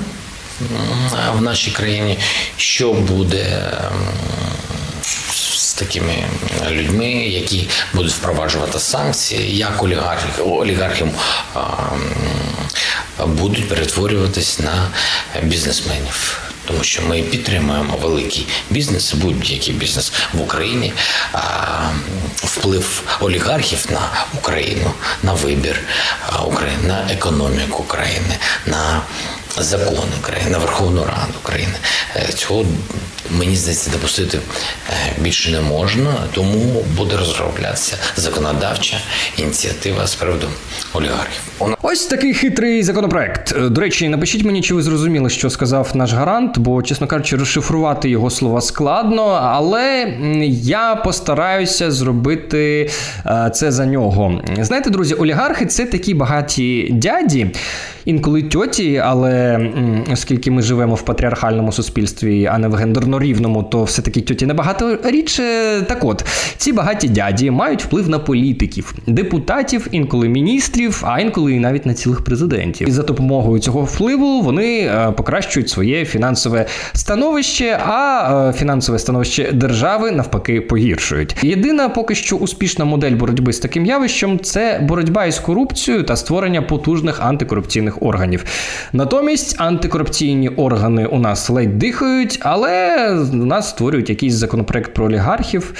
в 1.37 1.41
нашій 1.41 1.71
країні. 1.71 2.19
Що 2.57 2.93
буде 2.93 3.71
з 5.53 5.73
такими 5.73 6.13
людьми, 6.71 7.11
які 7.11 7.69
будуть 7.93 8.11
впроваджувати 8.11 8.79
санкції, 8.79 9.57
як 9.57 9.83
олігархів 10.45 11.07
м, 11.55 11.63
будуть 13.19 13.69
перетворюватись 13.69 14.59
на 14.59 14.87
бізнесменів. 15.43 16.39
Тому 16.67 16.83
що 16.83 17.01
ми 17.01 17.21
підтримуємо 17.21 17.97
великий 18.01 18.47
бізнес, 18.69 19.13
будь-який 19.13 19.73
бізнес 19.73 20.11
в 20.33 20.41
Україні. 20.41 20.93
А 21.33 21.39
вплив 22.35 23.01
олігархів 23.19 23.85
на 23.89 24.09
Україну, 24.33 24.91
на 25.23 25.33
вибір 25.33 25.79
України, 26.45 26.83
на 26.87 27.07
економіку 27.11 27.83
України, 27.83 28.37
на 28.65 29.01
закони 29.57 30.11
країни, 30.21 30.51
на 30.51 30.57
Верховну 30.57 31.01
Раду 31.01 31.33
України. 31.43 31.73
Е, 32.15 32.33
Цього 32.33 32.65
мені 33.39 33.55
здається 33.55 33.91
допустити 33.91 34.39
е, 34.89 34.93
більше 35.21 35.51
не 35.51 35.61
можна, 35.61 36.13
тому 36.33 36.83
буде 36.97 37.17
розроблятися 37.17 37.95
законодавча 38.15 38.97
ініціатива 39.37 40.07
з 40.07 40.15
приводу 40.15 40.47
олігархів. 40.93 41.41
Ось 41.81 42.05
такий 42.05 42.33
хитрий 42.33 42.83
законопроект. 42.83 43.53
Е, 43.57 43.69
До 43.69 43.81
речі, 43.81 44.09
напишіть 44.09 44.45
мені, 44.45 44.61
чи 44.61 44.73
ви 44.73 44.83
зрозуміли, 44.83 45.29
що 45.29 45.49
сказав 45.49 45.91
наш 45.93 46.13
гарант, 46.13 46.57
бо, 46.57 46.83
чесно 46.83 47.07
кажучи, 47.07 47.35
розшифрувати 47.35 48.09
його 48.09 48.29
слова 48.29 48.61
складно, 48.61 49.23
але 49.43 50.13
я 50.63 50.95
постараюся 50.95 51.91
зробити 51.91 52.89
це 53.53 53.71
за 53.71 53.85
нього. 53.85 54.41
Знаєте, 54.59 54.89
друзі, 54.89 55.13
олігархи 55.13 55.65
це 55.65 55.85
такі 55.85 56.13
багаті 56.13 56.89
дяді, 56.91 57.51
інколи 58.05 58.43
тьоті, 58.43 59.01
але 59.05 59.42
оскільки 60.11 60.51
ми 60.51 60.61
живемо 60.61 60.95
в 60.95 61.01
патріархальному 61.01 61.71
суспільстві, 61.71 62.45
а 62.45 62.57
не 62.57 62.67
в 62.67 62.75
гендерно 62.75 63.19
рівному, 63.19 63.63
то 63.63 63.83
все-таки 63.83 64.21
тьоті 64.21 64.45
набагато 64.45 64.97
рідше. 65.03 65.43
Так 65.87 66.03
от, 66.03 66.25
ці 66.57 66.73
багаті 66.73 67.07
дяді 67.09 67.51
мають 67.51 67.83
вплив 67.83 68.09
на 68.09 68.19
політиків, 68.19 68.95
депутатів, 69.07 69.87
інколи 69.91 70.29
міністрів, 70.29 71.03
а 71.07 71.19
інколи 71.19 71.53
і 71.53 71.59
навіть 71.59 71.85
на 71.85 71.93
цілих 71.93 72.23
президентів. 72.23 72.87
І 72.87 72.91
за 72.91 73.03
допомогою 73.03 73.59
цього 73.59 73.81
впливу 73.81 74.41
вони 74.41 74.79
е, 74.79 75.11
покращують 75.17 75.69
своє 75.69 76.05
фінансове 76.05 76.65
становище, 76.93 77.79
а 77.85 78.49
е, 78.49 78.53
фінансове 78.53 78.99
становище 78.99 79.51
держави 79.51 80.11
навпаки 80.11 80.61
погіршують. 80.61 81.35
Єдина 81.43 81.89
поки 81.89 82.15
що 82.15 82.35
успішна 82.35 82.85
модель 82.85 83.11
боротьби 83.11 83.53
з 83.53 83.59
таким 83.59 83.85
явищем 83.85 84.39
це 84.39 84.79
боротьба 84.83 85.25
із 85.25 85.39
корупцією 85.39 86.03
та 86.03 86.15
створення 86.15 86.61
потужних 86.61 87.21
антикорупційних 87.21 88.03
органів. 88.03 88.45
Натомість 88.93 89.32
антикорупційні 89.57 90.49
органи 90.49 91.05
у 91.05 91.19
нас 91.19 91.49
ледь 91.49 91.79
дихають, 91.79 92.39
але 92.41 93.09
у 93.33 93.45
нас 93.45 93.69
створюють 93.69 94.09
якийсь 94.09 94.33
законопроект 94.33 94.93
про 94.93 95.05
олігархів. 95.05 95.73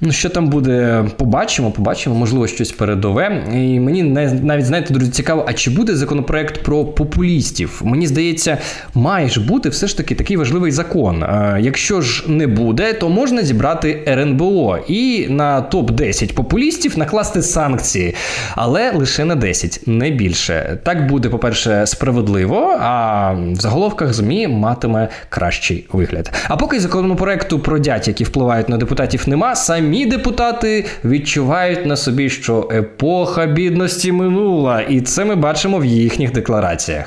Ну, 0.00 0.12
що 0.12 0.28
там 0.28 0.48
буде, 0.48 1.04
побачимо, 1.16 1.70
побачимо, 1.70 2.16
можливо, 2.16 2.46
щось 2.46 2.72
передове. 2.72 3.44
І 3.54 3.80
мені 3.80 4.02
навіть 4.42 4.64
знаєте, 4.64 4.94
друзі, 4.94 5.10
цікаво, 5.10 5.44
а 5.48 5.52
чи 5.52 5.70
буде 5.70 5.96
законопроект 5.96 6.62
про 6.62 6.84
популістів? 6.84 7.82
Мені 7.84 8.06
здається, 8.06 8.58
має 8.94 9.28
ж 9.28 9.40
бути 9.40 9.68
все 9.68 9.86
ж 9.86 9.96
таки 9.96 10.14
такий 10.14 10.36
важливий 10.36 10.72
закон. 10.72 11.24
Якщо 11.60 12.00
ж 12.00 12.24
не 12.30 12.46
буде, 12.46 12.92
то 12.92 13.08
можна 13.08 13.42
зібрати 13.42 14.04
РНБО 14.08 14.78
і 14.88 15.26
на 15.28 15.60
топ 15.60 15.90
10 15.90 16.34
популістів 16.34 16.98
накласти 16.98 17.42
санкції, 17.42 18.14
але 18.54 18.92
лише 18.92 19.24
на 19.24 19.34
10, 19.34 19.80
не 19.86 20.10
більше. 20.10 20.78
Так 20.82 21.06
буде, 21.06 21.28
по-перше, 21.28 21.86
справедливо, 21.86 22.78
а 22.80 23.32
в 23.32 23.60
заголовках 23.60 24.14
ЗМІ 24.14 24.48
матиме 24.48 25.08
кращий 25.28 25.86
вигляд. 25.92 26.32
А 26.48 26.56
поки 26.56 26.80
законопроекту 26.80 27.58
про 27.58 27.78
дядь, 27.78 28.08
які 28.08 28.24
впливають 28.24 28.68
на 28.68 28.76
депутатів, 28.76 29.24
нема, 29.26 29.54
самі 29.54 29.83
депутати 30.06 30.84
відчувають 31.04 31.86
на 31.86 31.96
собі, 31.96 32.30
що 32.30 32.68
епоха 32.72 33.46
бідності 33.46 34.12
минула, 34.12 34.80
і 34.80 35.00
це 35.00 35.24
ми 35.24 35.34
бачимо 35.34 35.78
в 35.78 35.84
їхніх 35.84 36.32
деклараціях. 36.32 37.06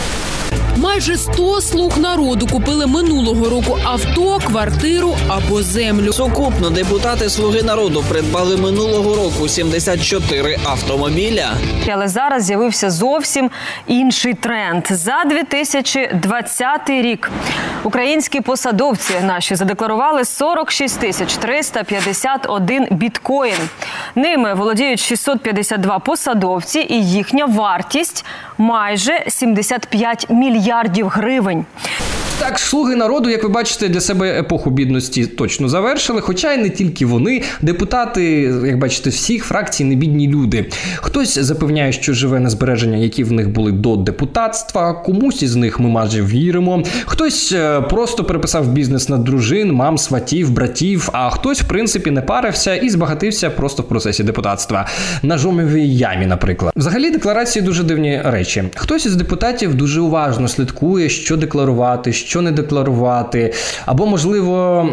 Майже 0.98 1.18
100 1.18 1.62
слуг 1.62 1.98
народу 1.98 2.48
купили 2.48 2.88
минулого 2.88 3.50
року 3.50 3.80
авто, 3.84 4.40
квартиру 4.40 5.16
або 5.28 5.62
землю. 5.62 6.14
Сукупно 6.14 6.70
депутати 6.70 7.30
Слуги 7.30 7.64
народу 7.64 8.04
придбали 8.10 8.58
минулого 8.58 9.16
року 9.16 9.48
74 9.48 10.58
автомобіля. 10.66 11.54
Але 11.94 12.08
зараз 12.08 12.44
з'явився 12.44 12.90
зовсім 12.90 13.52
інший 13.88 14.34
тренд. 14.34 14.88
За 14.90 15.24
2020 15.30 16.90
рік 16.90 17.32
українські 17.84 18.42
посадовці 18.42 19.14
наші 19.24 19.56
задекларували 19.56 20.26
46 20.26 21.00
тисяч 21.00 21.34
351 21.34 22.88
біткоін. 22.92 23.70
Ними 24.16 24.54
володіють 24.54 25.00
652 25.00 26.00
посадовці, 26.00 26.80
і 26.90 27.10
їхня 27.10 27.46
вартість 27.46 28.26
майже 28.58 29.26
75 29.28 30.30
мільярдів 30.30 30.87
гривень. 30.96 31.66
Так, 32.40 32.60
слуги 32.60 32.96
народу, 32.96 33.30
як 33.30 33.44
ви 33.44 33.50
бачите, 33.50 33.90
для 33.90 34.02
себе 34.02 34.40
епоху 34.40 34.70
бідності 34.70 35.26
точно 35.26 35.70
завершили. 35.70 36.22
Хоча 36.22 36.54
й 36.54 36.58
не 36.58 36.70
тільки 36.70 37.06
вони, 37.06 37.42
депутати, 37.62 38.24
як 38.66 38.80
бачите, 38.80 39.10
всіх 39.10 39.44
фракцій 39.44 39.84
не 39.84 39.96
бідні 39.96 40.28
люди. 40.28 40.66
Хтось 40.96 41.40
запевняє, 41.40 41.92
що 41.92 42.14
живе 42.14 42.40
на 42.40 42.50
збереження, 42.50 42.98
які 42.98 43.24
в 43.24 43.32
них 43.32 43.50
були 43.50 43.72
до 43.72 43.96
депутатства. 43.96 44.94
Комусь 44.94 45.42
із 45.42 45.56
них 45.56 45.80
ми 45.80 45.90
майже 45.90 46.24
віримо. 46.24 46.84
Хтось 47.06 47.52
е, 47.52 47.82
просто 47.82 48.24
переписав 48.24 48.68
бізнес 48.68 49.10
на 49.10 49.18
дружин, 49.18 49.72
мам, 49.72 49.98
сватів, 49.98 50.52
братів. 50.52 51.10
А 51.14 51.30
хтось, 51.30 51.62
в 51.62 51.68
принципі, 51.68 52.12
не 52.12 52.22
парився 52.22 52.76
і 52.76 52.90
збагатився 52.90 53.50
просто 53.50 53.84
в 53.84 53.88
процесі 53.88 54.24
депутатства. 54.24 54.88
На 55.24 55.38
жомовій 55.38 55.96
ямі, 55.96 56.26
наприклад. 56.26 56.74
Взагалі, 56.76 57.12
декларації 57.12 57.66
дуже 57.66 57.84
дивні 57.84 58.22
речі. 58.26 58.64
Хтось 58.76 59.06
із 59.06 59.16
депутатів 59.16 59.76
дуже 59.76 60.02
уважно 60.02 60.48
слідкує, 60.48 60.77
що 61.08 61.38
декларувати, 61.38 62.14
що 62.14 62.42
не 62.42 62.52
декларувати, 62.52 63.54
або, 63.86 64.08
можливо, 64.08 64.90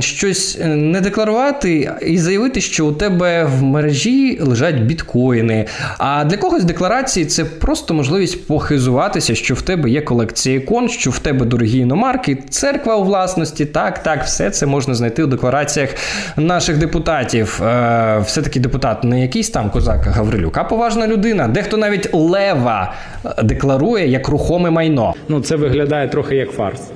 щось 0.00 0.58
не 0.64 1.00
декларувати 1.00 1.90
і 2.06 2.18
заявити, 2.18 2.60
що 2.60 2.86
у 2.86 2.92
тебе 2.92 3.44
в 3.44 3.62
мережі 3.62 4.38
лежать 4.42 4.82
біткоїни. 4.82 5.66
А 5.98 6.24
для 6.24 6.36
когось 6.36 6.64
декларації 6.64 7.26
це 7.26 7.44
просто 7.44 7.94
можливість 7.94 8.46
похизуватися, 8.46 9.34
що 9.34 9.54
в 9.54 9.62
тебе 9.62 9.90
є 9.90 10.00
колекція 10.00 10.56
ікон, 10.56 10.88
що 10.88 11.10
в 11.10 11.18
тебе 11.18 11.46
дорогі 11.46 11.78
іномарки, 11.78 12.38
церква 12.50 12.96
у 12.96 13.04
власності. 13.04 13.64
Так, 13.66 14.02
так, 14.02 14.24
все 14.24 14.50
це 14.50 14.66
можна 14.66 14.94
знайти 14.94 15.24
у 15.24 15.26
деклараціях 15.26 15.90
наших 16.36 16.78
депутатів. 16.78 17.62
Е, 17.62 18.22
все-таки 18.26 18.60
депутат 18.60 19.04
не 19.04 19.22
якийсь 19.22 19.50
там 19.50 19.70
козак 19.70 20.06
Гаврилюк, 20.06 20.58
а 20.58 20.64
поважна 20.64 21.06
людина. 21.06 21.48
Дехто 21.48 21.76
навіть 21.76 22.14
лева 22.14 22.92
е, 23.24 23.42
декларує 23.42 24.08
як 24.08 24.28
рухоме 24.28 24.70
майно. 24.70 25.09
Ну, 25.28 25.40
це 25.40 25.56
виглядає 25.56 26.08
трохи 26.08 26.36
як 26.36 26.50
фарс. 26.50 26.90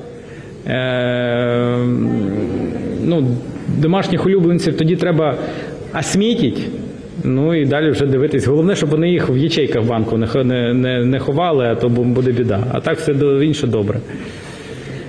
Е, 0.67 1.79
ну, 3.05 3.27
домашніх 3.79 4.27
улюбленців 4.27 4.77
тоді 4.77 4.97
треба 4.97 5.37
осмітити, 5.99 6.61
ну 7.25 7.55
і 7.55 7.67
далі 7.67 7.91
вже 7.91 8.07
дивитись. 8.07 8.47
Головне, 8.47 8.77
щоб 8.77 8.89
вони 8.89 9.11
їх 9.11 9.31
в 9.31 9.37
ячейках 9.37 9.85
банку 9.85 10.17
не, 10.17 10.75
не, 10.75 11.05
не, 11.05 11.19
ховали, 11.19 11.65
а 11.65 11.75
то 11.75 11.89
буде 11.89 12.33
біда. 12.33 12.65
А 12.73 12.81
так 12.81 12.99
все 12.99 13.13
інше 13.43 13.67
добре. 13.67 13.99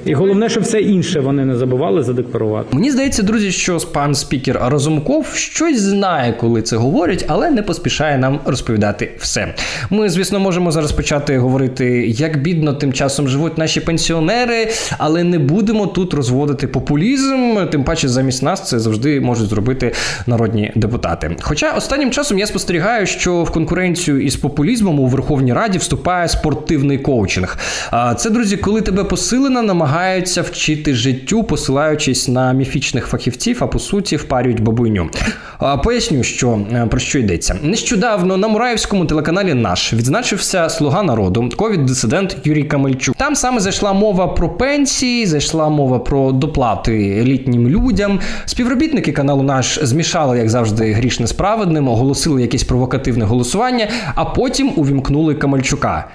І 0.05 0.13
головне, 0.13 0.49
щоб 0.49 0.63
все 0.63 0.79
інше 0.79 1.19
вони 1.19 1.45
не 1.45 1.55
забували 1.55 2.03
задекларувати. 2.03 2.75
Мені 2.75 2.91
здається, 2.91 3.23
друзі, 3.23 3.51
що 3.51 3.77
пан 3.77 4.15
спікер 4.15 4.59
Разумков 4.65 5.27
щось 5.33 5.79
знає, 5.79 6.33
коли 6.39 6.61
це 6.61 6.77
говорять, 6.77 7.25
але 7.27 7.49
не 7.49 7.63
поспішає 7.63 8.17
нам 8.17 8.39
розповідати 8.45 9.11
все. 9.19 9.55
Ми, 9.89 10.09
звісно, 10.09 10.39
можемо 10.39 10.71
зараз 10.71 10.91
почати 10.91 11.37
говорити, 11.37 12.07
як 12.07 12.41
бідно 12.41 12.73
тим 12.73 12.93
часом 12.93 13.27
живуть 13.27 13.57
наші 13.57 13.79
пенсіонери, 13.79 14.67
але 14.97 15.23
не 15.23 15.39
будемо 15.39 15.87
тут 15.87 16.13
розводити 16.13 16.67
популізм. 16.67 17.57
Тим 17.71 17.83
паче, 17.83 18.07
замість 18.07 18.43
нас 18.43 18.69
це 18.69 18.79
завжди 18.79 19.21
можуть 19.21 19.49
зробити 19.49 19.91
народні 20.27 20.71
депутати. 20.75 21.35
Хоча 21.41 21.71
останнім 21.71 22.11
часом 22.11 22.39
я 22.39 22.47
спостерігаю, 22.47 23.07
що 23.07 23.43
в 23.43 23.51
конкуренцію 23.51 24.21
із 24.21 24.35
популізмом 24.35 24.99
у 24.99 25.07
Верховній 25.07 25.53
Раді 25.53 25.77
вступає 25.77 26.27
спортивний 26.27 26.97
коучинг. 26.97 27.57
А 27.91 28.15
це, 28.15 28.29
друзі, 28.29 28.57
коли 28.57 28.81
тебе 28.81 29.03
посилено 29.03 29.61
намагаються 29.95 30.41
вчити 30.41 30.93
життю, 30.93 31.43
посилаючись 31.43 32.27
на 32.27 32.53
міфічних 32.53 33.07
фахівців, 33.07 33.57
а 33.59 33.67
по 33.67 33.79
суті 33.79 34.15
впарюють 34.15 34.59
бабуйню. 34.59 35.09
Поясню, 35.83 36.23
що 36.23 36.59
е, 36.73 36.85
про 36.85 36.99
що 36.99 37.19
йдеться. 37.19 37.59
Нещодавно 37.63 38.37
на 38.37 38.47
Мураївському 38.47 39.05
телеканалі 39.05 39.53
наш 39.53 39.93
відзначився 39.93 40.69
слуга 40.69 41.03
народу, 41.03 41.49
ковід-дисидент 41.55 42.37
Юрій 42.43 42.63
Камельчук. 42.63 43.15
Там 43.15 43.35
саме 43.35 43.59
зайшла 43.59 43.93
мова 43.93 44.27
про 44.27 44.49
пенсії, 44.49 45.25
зайшла 45.25 45.69
мова 45.69 45.99
про 45.99 46.31
доплати 46.31 47.23
літнім 47.23 47.67
людям. 47.67 48.19
Співробітники 48.45 49.11
каналу 49.11 49.43
наш 49.43 49.79
змішали, 49.81 50.37
як 50.37 50.49
завжди, 50.49 50.91
гріш 50.91 51.19
несправедним, 51.19 51.87
оголосили 51.87 52.41
якесь 52.41 52.63
провокативне 52.63 53.25
голосування, 53.25 53.87
а 54.15 54.25
потім 54.25 54.73
увімкнули 54.75 55.35
Камельчука. 55.35 56.07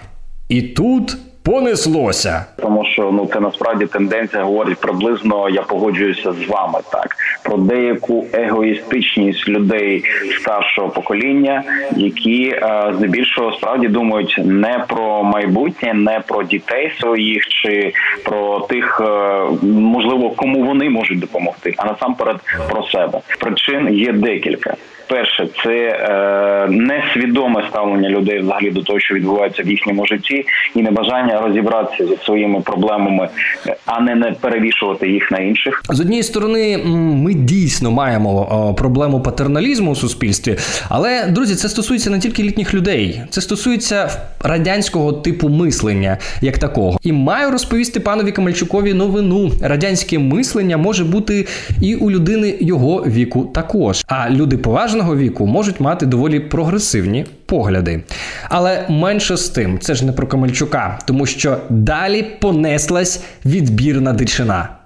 І 0.48 0.62
тут 0.62 1.16
понеслося. 1.42 2.44
Тому 2.56 2.84
що 2.84 3.10
ну 3.12 3.28
це 3.32 3.40
насправді 3.40 3.86
тенденція 3.86 4.42
говорить 4.42 4.78
приблизно. 4.78 5.48
Я 5.48 5.62
погоджуюся 5.62 6.32
з 6.32 6.48
вами 6.48 6.78
так 6.92 7.16
про 7.42 7.56
деяку 7.56 8.26
егоїстичність 8.32 9.48
людей 9.48 10.04
старшого 10.40 10.88
покоління, 10.88 11.62
які 11.96 12.44
е, 12.48 12.92
здебільшого 12.96 13.52
справді 13.52 13.88
думають 13.88 14.40
не 14.44 14.84
про 14.88 15.24
майбутнє, 15.24 15.94
не 15.94 16.20
про 16.20 16.42
дітей 16.42 16.92
своїх 17.00 17.48
чи 17.48 17.92
про 18.24 18.60
тих, 18.60 19.00
е, 19.04 19.40
можливо, 19.62 20.30
кому 20.30 20.64
вони 20.64 20.90
можуть 20.90 21.18
допомогти, 21.18 21.74
а 21.76 21.86
насамперед 21.86 22.36
про 22.70 22.82
себе. 22.82 23.20
Причин 23.38 23.94
є 23.94 24.12
декілька. 24.12 24.76
Перше, 25.10 25.48
це 25.64 25.70
е, 25.70 26.66
несвідоме 26.70 27.64
ставлення 27.70 28.08
людей 28.08 28.38
взагалі 28.38 28.70
до 28.70 28.82
того, 28.82 29.00
що 29.00 29.14
відбувається 29.14 29.62
в 29.62 29.68
їхньому 29.68 30.06
житті, 30.06 30.44
і 30.74 30.82
небажання 30.82 31.40
розібратися 31.40 32.06
зі 32.06 32.18
своїми 32.24 32.60
проблемами, 32.60 33.28
е, 33.66 33.76
а 33.86 34.00
не, 34.00 34.14
не 34.14 34.32
перевішувати 34.40 35.08
їх 35.08 35.30
на 35.30 35.38
інших. 35.38 35.82
З 35.88 36.00
однієї 36.00 36.22
сторони, 36.22 36.78
ми 37.24 37.34
дійсно 37.34 37.90
маємо 37.90 38.74
проблему 38.78 39.20
патерналізму 39.20 39.90
у 39.90 39.96
суспільстві, 39.96 40.56
але 40.88 41.26
друзі, 41.26 41.54
це 41.54 41.68
стосується 41.68 42.10
не 42.10 42.18
тільки 42.18 42.42
літніх 42.42 42.74
людей, 42.74 43.22
це 43.30 43.40
стосується 43.40 44.10
радянського 44.44 45.12
типу 45.12 45.48
мислення 45.48 46.18
як 46.40 46.58
такого. 46.58 46.98
І 47.02 47.12
маю 47.12 47.50
розповісти 47.50 48.00
панові 48.00 48.32
Камельчукові 48.32 48.94
новину. 48.94 49.50
Радянське 49.62 50.18
мислення 50.18 50.76
може 50.76 51.04
бути 51.04 51.46
і 51.82 51.94
у 51.94 52.10
людини 52.10 52.54
його 52.60 53.04
віку 53.06 53.50
також. 53.54 54.04
А 54.06 54.30
люди 54.30 54.56
поважного 55.00 55.16
віку 55.16 55.46
можуть 55.46 55.80
мати 55.80 56.06
доволі 56.06 56.40
прогресивні 56.40 57.26
погляди. 57.46 58.02
Але 58.48 58.86
менше 58.88 59.36
з 59.36 59.48
тим, 59.48 59.78
це 59.78 59.94
ж 59.94 60.04
не 60.04 60.12
про 60.12 60.26
Камельчука, 60.26 60.98
тому 61.06 61.26
що 61.26 61.58
далі 61.70 62.22
понеслась 62.40 63.22
відбірна 63.44 64.12
дичина. 64.12 64.79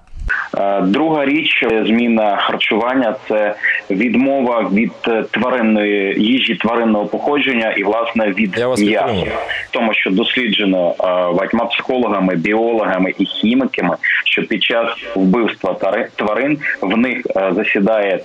Е, 0.57 0.81
Друга 0.81 1.25
річ 1.25 1.63
е, 1.71 1.83
зміна 1.87 2.37
харчування 2.37 3.15
це 3.29 3.55
відмова 3.89 4.69
від 4.73 4.91
е, 5.07 5.23
тваринної 5.31 6.15
їжі 6.23 6.55
тваринного 6.55 7.05
походження 7.05 7.71
і 7.71 7.83
власне 7.83 8.27
від 8.27 8.57
м'яса. 8.77 9.31
Тому 9.71 9.93
що 9.93 10.09
досліджено 10.11 10.95
багатьма 11.35 11.65
психологами, 11.65 12.35
біологами 12.35 13.13
і 13.19 13.25
хіміками, 13.25 13.95
що 14.25 14.43
під 14.43 14.63
час 14.63 14.87
вбивства 15.15 15.73
тари- 15.73 16.07
тварин 16.15 16.57
в 16.81 16.97
них 16.97 17.21
засідає 17.55 18.19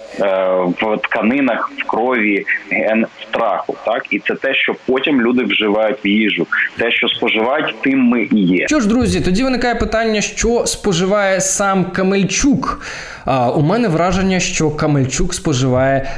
в 0.80 0.96
тканинах 1.02 1.70
в 1.78 1.86
крові 1.86 2.44
ген 2.70 3.06
страху. 3.28 3.76
Так 3.86 4.06
і 4.10 4.18
це 4.18 4.34
те, 4.34 4.54
що 4.54 4.74
потім 4.86 5.22
люди 5.22 5.44
вживають 5.44 6.04
в 6.04 6.06
їжу. 6.06 6.46
Те, 6.78 6.90
що 6.90 7.08
споживають, 7.08 7.74
тим 7.82 7.98
ми 8.00 8.22
і 8.32 8.38
є. 8.38 8.66
Що 8.68 8.80
ж, 8.80 8.88
друзі, 8.88 9.20
тоді 9.20 9.44
виникає 9.44 9.74
питання, 9.74 10.20
що 10.20 10.66
споживає 10.66 11.40
сам 11.40 11.84
Камельчук. 12.20 12.80
А, 13.24 13.50
у 13.50 13.62
мене 13.62 13.88
враження, 13.88 14.40
що 14.40 14.70
Камельчук 14.70 15.35
споживає 15.35 16.11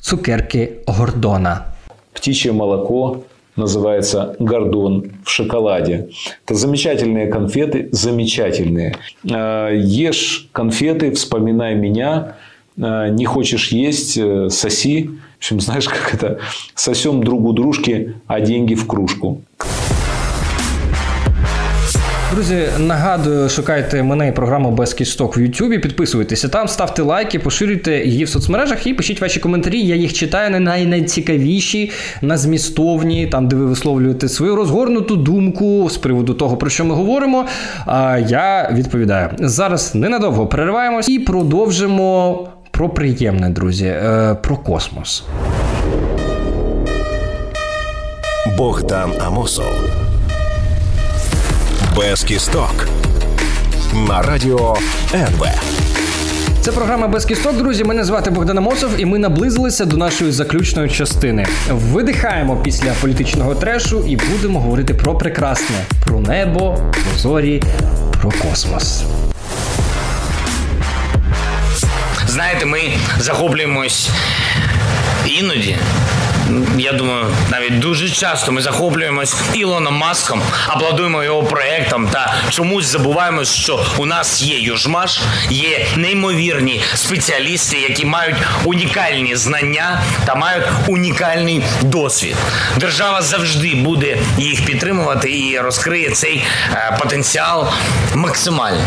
цукерки 0.00 0.72
Гордона. 0.86 1.64
Птичье 2.12 2.52
молоко 2.52 3.18
называется 3.56 4.34
гордон 4.38 5.04
в 5.24 5.30
шоколаде. 5.30 6.06
Это 6.46 6.54
замечательные 6.54 7.28
конфеты, 7.28 7.88
замечательные. 7.92 8.94
Э, 9.24 9.76
Ешь 9.76 10.48
конфеты, 10.52 11.10
вспоминай 11.10 11.74
меня. 11.74 12.34
Э, 12.78 13.10
Не 13.10 13.26
хочешь 13.26 13.72
есть, 13.72 14.16
э, 14.18 14.48
соси. 14.50 15.02
В 15.04 15.36
общем, 15.38 15.60
знаешь, 15.60 15.88
как 15.88 16.14
это? 16.14 16.38
Сосем 16.74 17.22
друг 17.22 17.44
у 17.44 17.52
дружки, 17.52 18.14
а 18.26 18.40
деньги 18.40 18.74
в 18.74 18.86
кружку. 18.86 19.40
Друзі, 22.32 22.58
нагадую, 22.78 23.48
шукайте 23.48 24.02
мене 24.02 24.28
і 24.28 24.32
програму 24.32 24.70
без 24.70 24.94
кісток 24.94 25.36
в 25.36 25.40
Ютубі. 25.40 25.78
Підписуйтеся 25.78 26.48
там, 26.48 26.68
ставте 26.68 27.02
лайки, 27.02 27.38
поширюйте 27.38 28.04
її 28.04 28.24
в 28.24 28.28
соцмережах 28.28 28.86
і 28.86 28.94
пишіть 28.94 29.20
ваші 29.20 29.40
коментарі. 29.40 29.80
Я 29.80 29.94
їх 29.96 30.12
читаю 30.12 30.50
на 30.50 30.60
най- 30.60 30.86
найцікавіші, 30.86 31.90
на 32.22 32.36
змістовні, 32.38 33.26
там, 33.26 33.48
де 33.48 33.56
ви 33.56 33.66
висловлюєте 33.66 34.28
свою 34.28 34.56
розгорнуту 34.56 35.16
думку 35.16 35.90
з 35.90 35.96
приводу 35.96 36.34
того, 36.34 36.56
про 36.56 36.70
що 36.70 36.84
ми 36.84 36.94
говоримо. 36.94 37.46
А 37.86 38.18
я 38.18 38.70
відповідаю. 38.74 39.30
Зараз 39.38 39.94
ненадовго 39.94 40.46
перериваємось 40.46 41.08
і 41.08 41.18
продовжимо 41.18 42.48
про 42.70 42.88
приємне, 42.88 43.50
друзі, 43.50 43.86
е, 43.86 44.36
про 44.42 44.56
космос. 44.56 45.24
Богдан 48.58 49.10
Амосов. 49.26 49.74
Без 51.96 52.24
кісток. 52.24 52.88
На 54.08 54.22
радіо 54.22 54.76
НВ. 55.14 55.46
Це 56.60 56.72
програма 56.72 57.08
без 57.08 57.24
кісток, 57.24 57.56
друзі. 57.56 57.84
Мене 57.84 58.04
звати 58.04 58.30
Богдан 58.30 58.58
Амосов, 58.58 58.90
і 59.00 59.04
ми 59.04 59.18
наблизилися 59.18 59.84
до 59.84 59.96
нашої 59.96 60.32
заключної 60.32 60.90
частини. 60.90 61.46
Видихаємо 61.70 62.56
після 62.56 62.92
політичного 63.00 63.54
трешу 63.54 64.04
і 64.08 64.16
будемо 64.16 64.60
говорити 64.60 64.94
про 64.94 65.14
прекрасне, 65.18 65.76
про 66.06 66.20
небо, 66.20 66.78
про 66.92 67.18
зорі, 67.18 67.62
про 68.20 68.30
космос. 68.30 69.02
Знаєте, 72.26 72.66
ми 72.66 72.80
захоплюємось 73.18 74.10
іноді. 75.26 75.76
Я 76.78 76.92
думаю, 76.92 77.26
навіть 77.50 77.78
дуже 77.78 78.10
часто 78.10 78.52
ми 78.52 78.62
захоплюємось 78.62 79.36
Ілоном 79.54 79.94
Маском, 79.94 80.42
аплодуємо 80.68 81.24
його 81.24 81.42
проектам 81.42 82.08
та 82.08 82.34
чомусь 82.48 82.84
забуваємо, 82.84 83.44
що 83.44 83.86
у 83.98 84.06
нас 84.06 84.42
є 84.42 84.58
Южмаш, 84.58 85.20
є 85.50 85.86
неймовірні 85.96 86.80
спеціалісти, 86.94 87.76
які 87.76 88.06
мають 88.06 88.36
унікальні 88.64 89.36
знання 89.36 90.02
та 90.26 90.34
мають 90.34 90.64
унікальний 90.88 91.62
досвід. 91.82 92.36
Держава 92.76 93.22
завжди 93.22 93.74
буде 93.74 94.18
їх 94.38 94.64
підтримувати 94.64 95.38
і 95.38 95.58
розкриє 95.60 96.10
цей 96.10 96.44
е, 96.72 96.96
потенціал 97.00 97.68
максимально. 98.14 98.84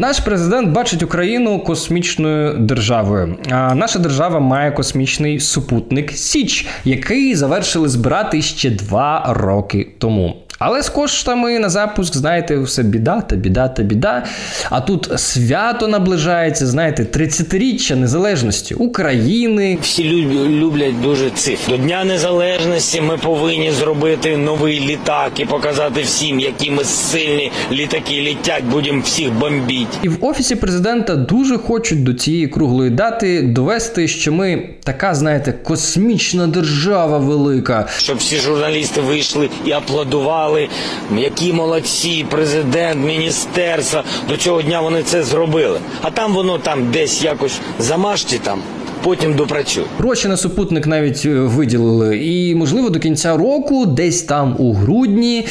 Наш 0.00 0.20
президент 0.20 0.68
бачить 0.72 1.02
Україну 1.02 1.60
космічною 1.60 2.58
державою. 2.58 3.36
А 3.50 3.74
наша 3.74 3.98
держава 3.98 4.40
має 4.40 4.72
космічний 4.72 5.40
супутник 5.40 6.12
Січ, 6.12 6.66
який 6.84 7.34
завершили 7.34 7.88
збирати 7.88 8.42
ще 8.42 8.70
два 8.70 9.24
роки 9.28 9.88
тому. 9.98 10.36
Але 10.60 10.82
з 10.82 10.88
коштами 10.88 11.58
на 11.58 11.68
запуск, 11.68 12.16
знаєте, 12.16 12.58
все 12.58 12.82
біда 12.82 13.20
та 13.20 13.36
біда 13.36 13.68
та 13.68 13.82
біда. 13.82 14.24
А 14.70 14.80
тут 14.80 15.10
свято 15.16 15.88
наближається, 15.88 16.66
знаєте, 16.66 17.02
30-річчя 17.02 17.94
незалежності 17.96 18.74
України. 18.74 19.78
Всі 19.82 20.02
лю- 20.04 20.48
люблять 20.60 21.00
дуже 21.00 21.30
цифри. 21.30 21.76
До 21.76 21.82
Дня 21.82 22.04
Незалежності 22.04 23.00
ми 23.00 23.16
повинні 23.18 23.70
зробити 23.72 24.36
новий 24.36 24.80
літак 24.80 25.32
і 25.40 25.44
показати 25.44 26.02
всім, 26.02 26.40
які 26.40 26.70
ми 26.70 26.84
сильні 26.84 27.52
літаки 27.72 28.20
літять, 28.20 28.64
будемо 28.64 29.00
всіх 29.00 29.32
бомбити. 29.32 29.86
І 30.02 30.08
в 30.08 30.24
офісі 30.24 30.56
президента 30.56 31.16
дуже 31.16 31.58
хочуть 31.58 32.02
до 32.04 32.14
цієї 32.14 32.48
круглої 32.48 32.90
дати 32.90 33.42
довести, 33.42 34.08
що 34.08 34.32
ми 34.32 34.68
така, 34.84 35.14
знаєте, 35.14 35.52
космічна 35.52 36.46
держава 36.46 37.18
велика. 37.18 37.86
Щоб 37.98 38.16
всі 38.16 38.36
журналісти 38.36 39.00
вийшли 39.00 39.48
і 39.66 39.72
аплодували 39.72 40.47
казали, 40.48 40.68
які 41.16 41.52
молодці, 41.52 42.26
президент, 42.30 43.06
міністерство. 43.06 44.02
До 44.28 44.36
цього 44.36 44.62
дня 44.62 44.80
вони 44.80 45.02
це 45.02 45.22
зробили. 45.22 45.80
А 46.02 46.10
там 46.10 46.34
воно 46.34 46.58
там 46.58 46.90
десь 46.92 47.22
якось 47.24 47.60
замажте 47.78 48.38
там, 48.38 48.60
потім 49.02 49.34
допрацює. 49.34 49.84
Гроші 49.98 50.28
на 50.28 50.36
супутник 50.36 50.86
навіть 50.86 51.22
е, 51.26 51.28
виділили, 51.28 52.18
і 52.18 52.54
можливо 52.54 52.90
до 52.90 52.98
кінця 52.98 53.36
року, 53.36 53.86
десь 53.86 54.22
там 54.22 54.56
у 54.58 54.72
грудні, 54.72 55.46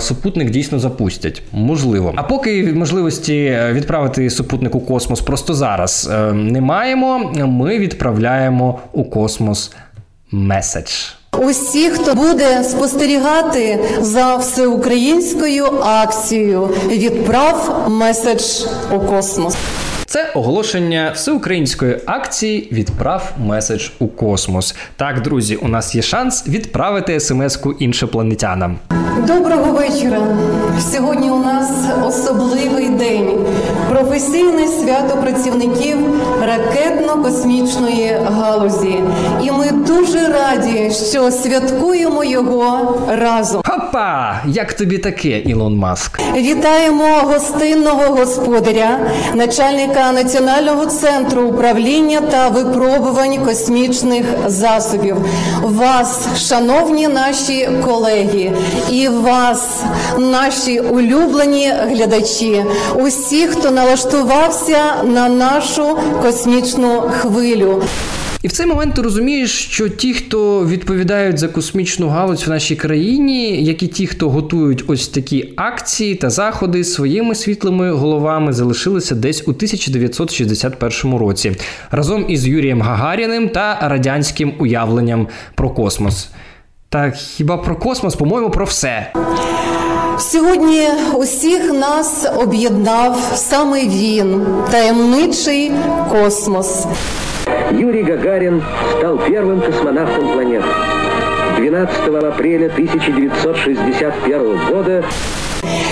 супутник 0.00 0.50
дійсно 0.50 0.78
запустять. 0.78 1.42
Можливо. 1.52 2.12
А 2.16 2.22
поки 2.22 2.72
можливості 2.72 3.34
е, 3.34 3.72
відправити 3.72 4.30
супутник 4.30 4.74
у 4.74 4.80
космос 4.80 5.20
просто 5.20 5.54
зараз 5.54 6.10
е, 6.12 6.32
не 6.32 6.60
маємо, 6.60 7.32
ми 7.46 7.78
відправляємо 7.78 8.78
у 8.92 9.04
космос 9.04 9.72
меседж. 10.30 11.15
Усі, 11.38 11.90
хто 11.90 12.14
буде 12.14 12.64
спостерігати 12.64 13.78
за 14.00 14.36
всеукраїнською 14.36 15.66
акцією, 15.82 16.68
відправ 16.88 17.86
меседж 17.88 18.42
у 18.94 19.00
космос. 19.00 19.56
Це 20.06 20.30
оголошення 20.34 21.12
всеукраїнської 21.14 21.98
акції 22.06 22.68
Відправ 22.72 23.32
меседж 23.38 23.88
у 23.98 24.08
космос. 24.08 24.74
Так, 24.96 25.22
друзі, 25.22 25.56
у 25.56 25.68
нас 25.68 25.94
є 25.94 26.02
шанс 26.02 26.48
відправити 26.48 27.20
смс-ку 27.20 27.72
іншопланетянам. 27.72 28.78
Доброго 29.26 29.72
вечора. 29.72 30.22
Сьогодні 30.92 31.30
у 31.30 31.38
нас 31.38 31.70
особливий 32.04 32.88
день. 32.88 33.28
Професійне 33.96 34.68
свято 34.68 35.16
працівників 35.22 35.96
ракетно-космічної 36.42 38.18
галузі. 38.24 39.02
І 39.42 39.50
ми 39.50 39.70
дуже 39.70 40.28
раді, 40.28 40.90
що 41.10 41.30
святкуємо 41.30 42.24
його 42.24 42.98
разом. 43.08 43.62
Хопа! 43.66 44.40
Як 44.46 44.72
тобі 44.72 44.98
таке, 44.98 45.38
Ілон 45.38 45.76
Маск? 45.76 46.20
Вітаємо 46.36 47.04
гостинного 47.22 48.14
господаря, 48.14 48.98
начальника 49.34 50.12
Національного 50.12 50.86
центру 50.86 51.42
управління 51.42 52.20
та 52.20 52.48
випробувань 52.48 53.44
космічних 53.44 54.26
засобів. 54.46 55.16
Вас, 55.62 56.26
шановні 56.48 57.08
наші 57.08 57.68
колеги, 57.84 58.52
і 58.90 59.08
вас, 59.08 59.82
наші 60.18 60.80
улюблені 60.80 61.72
глядачі, 61.90 62.64
усі, 62.94 63.46
хто 63.46 63.70
налаштувався 63.86 65.02
на 65.04 65.28
нашу 65.28 65.98
космічну 66.22 67.00
хвилю. 67.00 67.82
І 68.42 68.48
в 68.48 68.52
цей 68.52 68.66
момент 68.66 68.94
ти 68.94 69.02
розумієш, 69.02 69.50
що 69.50 69.88
ті, 69.88 70.14
хто 70.14 70.66
відповідають 70.66 71.38
за 71.38 71.48
космічну 71.48 72.08
галузь 72.08 72.46
в 72.46 72.50
нашій 72.50 72.76
країні, 72.76 73.64
як 73.64 73.82
і 73.82 73.86
ті, 73.86 74.06
хто 74.06 74.30
готують 74.30 74.84
ось 74.86 75.08
такі 75.08 75.52
акції 75.56 76.14
та 76.14 76.30
заходи, 76.30 76.84
своїми 76.84 77.34
світлими 77.34 77.90
головами 77.90 78.52
залишилися 78.52 79.14
десь 79.14 79.42
у 79.46 79.50
1961 79.50 81.18
році 81.18 81.52
разом 81.90 82.24
із 82.28 82.46
Юрієм 82.46 82.82
Гагаріним 82.82 83.48
та 83.48 83.78
радянським 83.82 84.52
уявленням 84.58 85.28
про 85.54 85.70
космос. 85.70 86.28
Та 86.89 87.11
хіба 87.11 87.57
про 87.57 87.75
космос, 87.75 88.15
по-моєму, 88.15 88.49
про 88.49 88.65
все. 88.65 89.13
Сьогодні 90.19 90.87
усіх 91.13 91.73
нас 91.73 92.27
об'єднав 92.37 93.17
саме 93.35 93.79
він, 93.87 94.45
таємничий 94.71 95.71
космос. 96.11 96.85
Юрий 97.71 98.03
Гагарин 98.03 98.63
стал 98.97 99.17
первым 99.17 99.61
космонавтом 99.61 100.33
планеты. 100.33 100.65
12 101.57 102.23
апреля 102.23 102.65
1961 102.65 104.57
года 104.57 105.03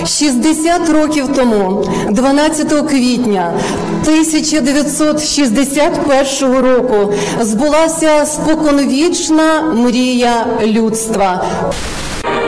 60 0.05 0.89
років 0.89 1.27
тому, 1.35 1.85
12 2.09 2.89
квітня 2.89 3.53
1961 4.01 6.57
року, 6.57 7.13
збулася 7.41 8.25
споконвічна 8.25 9.61
мрія 9.61 10.45
людства. 10.65 11.45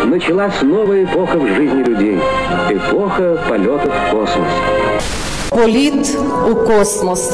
началась 0.08 0.62
новая 0.62 1.04
эпоха 1.04 1.38
в 1.38 1.48
жизни 1.48 1.84
людей. 1.84 2.18
Эпоха 2.70 3.44
полетов 3.48 3.94
в 3.94 4.12
космос. 4.12 4.48
Політ 5.50 6.18
у 6.52 6.56
космос. 6.56 7.34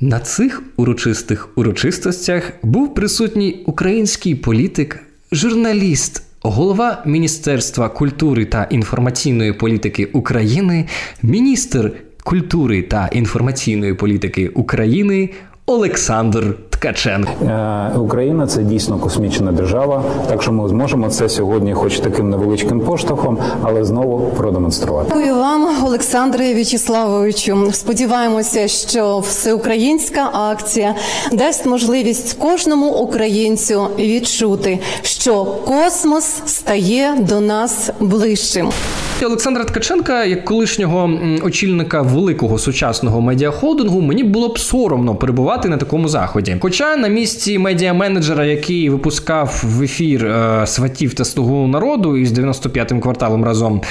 На 0.00 0.20
цих 0.20 0.62
урочистих 0.76 1.48
урочистостях 1.56 2.52
був 2.62 2.94
присутній 2.94 3.64
український 3.66 4.34
політик, 4.34 4.98
журналіст, 5.32 6.22
голова 6.42 7.02
Міністерства 7.06 7.88
культури 7.88 8.44
та 8.44 8.64
інформаційної 8.70 9.52
політики 9.52 10.04
України, 10.04 10.86
міністр 11.22 11.92
культури 12.24 12.82
та 12.82 13.06
інформаційної 13.12 13.94
політики 13.94 14.48
України 14.48 15.30
Олександр 15.66 16.56
Ткаченко. 16.82 17.32
Е, 17.44 17.98
Україна 17.98 18.46
це 18.46 18.62
дійсно 18.62 18.98
космічна 18.98 19.52
держава, 19.52 20.04
так 20.28 20.42
що 20.42 20.52
ми 20.52 20.68
зможемо 20.68 21.08
це 21.08 21.28
сьогодні, 21.28 21.74
хоч 21.74 21.98
таким 21.98 22.30
невеличким 22.30 22.80
поштовхом, 22.80 23.38
але 23.62 23.84
знову 23.84 24.30
продемонструвати. 24.36 25.08
Дякую 25.14 25.34
вам, 25.34 25.84
Олександре 25.84 26.54
В'ячеславовичу. 26.54 27.72
Сподіваємося, 27.72 28.68
що 28.68 29.18
всеукраїнська 29.18 30.30
акція 30.32 30.94
дасть 31.32 31.66
можливість 31.66 32.38
кожному 32.38 32.90
українцю 32.90 33.86
відчути, 33.98 34.78
що 35.02 35.44
космос 35.44 36.42
стає 36.46 37.14
до 37.28 37.40
нас 37.40 37.90
ближчим. 38.00 38.70
Олександра 39.26 39.64
Ткаченка, 39.64 40.24
як 40.24 40.44
колишнього 40.44 41.10
очільника 41.44 42.02
великого 42.02 42.58
сучасного 42.58 43.20
медіахолдингу, 43.20 44.00
мені 44.00 44.24
було 44.24 44.48
б 44.48 44.58
соромно 44.58 45.14
перебувати 45.14 45.68
на 45.68 45.76
такому 45.76 46.08
заході. 46.08 46.56
Хоча 46.72 46.96
на 46.96 47.08
місці 47.08 47.58
медіа-менеджера, 47.58 48.44
який 48.44 48.90
випускав 48.90 49.62
в 49.64 49.82
ефір 49.82 50.26
е, 50.26 50.66
сватів 50.66 51.14
та 51.14 51.24
слугу 51.24 51.66
народу 51.66 52.16
із 52.16 52.32
95-м 52.32 53.00
кварталом 53.00 53.44
разом, 53.44 53.82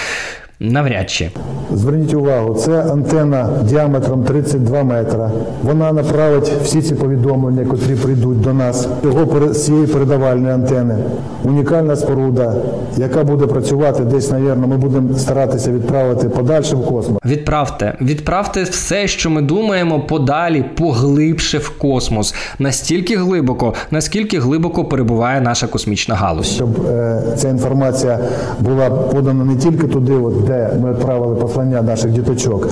навряд 0.61 1.09
чи. 1.09 1.29
Зверніть 1.73 2.13
увагу, 2.13 2.53
це 2.53 2.83
антенна 2.83 3.49
діаметром 3.63 4.23
32 4.23 4.83
метра. 4.83 5.31
Вона 5.63 5.93
направить 5.93 6.51
всі 6.63 6.81
ці 6.81 6.95
повідомлення, 6.95 7.65
котрі 7.65 7.95
прийдуть 7.95 8.41
до 8.41 8.53
нас. 8.53 8.87
Його 9.03 9.47
цієї 9.53 9.87
передавальної 9.87 10.53
антени. 10.53 10.95
Унікальна 11.43 11.95
споруда, 11.95 12.55
яка 12.97 13.23
буде 13.23 13.47
працювати 13.47 14.03
десь, 14.03 14.31
навірно, 14.31 14.67
ми 14.67 14.77
будемо 14.77 15.17
старатися 15.17 15.71
відправити 15.71 16.29
подальше 16.29 16.75
в 16.75 16.85
космос. 16.85 17.19
Відправте, 17.25 17.97
відправте 18.01 18.63
все, 18.63 19.07
що 19.07 19.29
ми 19.29 19.41
думаємо, 19.41 19.99
подалі, 19.99 20.65
поглибше 20.77 21.57
в 21.57 21.77
космос, 21.77 22.35
настільки 22.59 23.17
глибоко, 23.17 23.73
наскільки 23.91 24.39
глибоко 24.39 24.85
перебуває 24.85 25.41
наша 25.41 25.67
космічна 25.67 26.15
галузь. 26.15 26.47
Щоб 26.47 26.87
е, 26.87 27.23
ця 27.37 27.49
інформація 27.49 28.19
була 28.59 28.89
подана 28.89 29.45
не 29.45 29.55
тільки 29.55 29.87
туди, 29.87 30.13
от, 30.13 30.50
де 30.51 30.69
ми 30.81 30.91
відправили 30.93 31.35
послання 31.35 31.81
наших 31.81 32.11
діточок, 32.11 32.69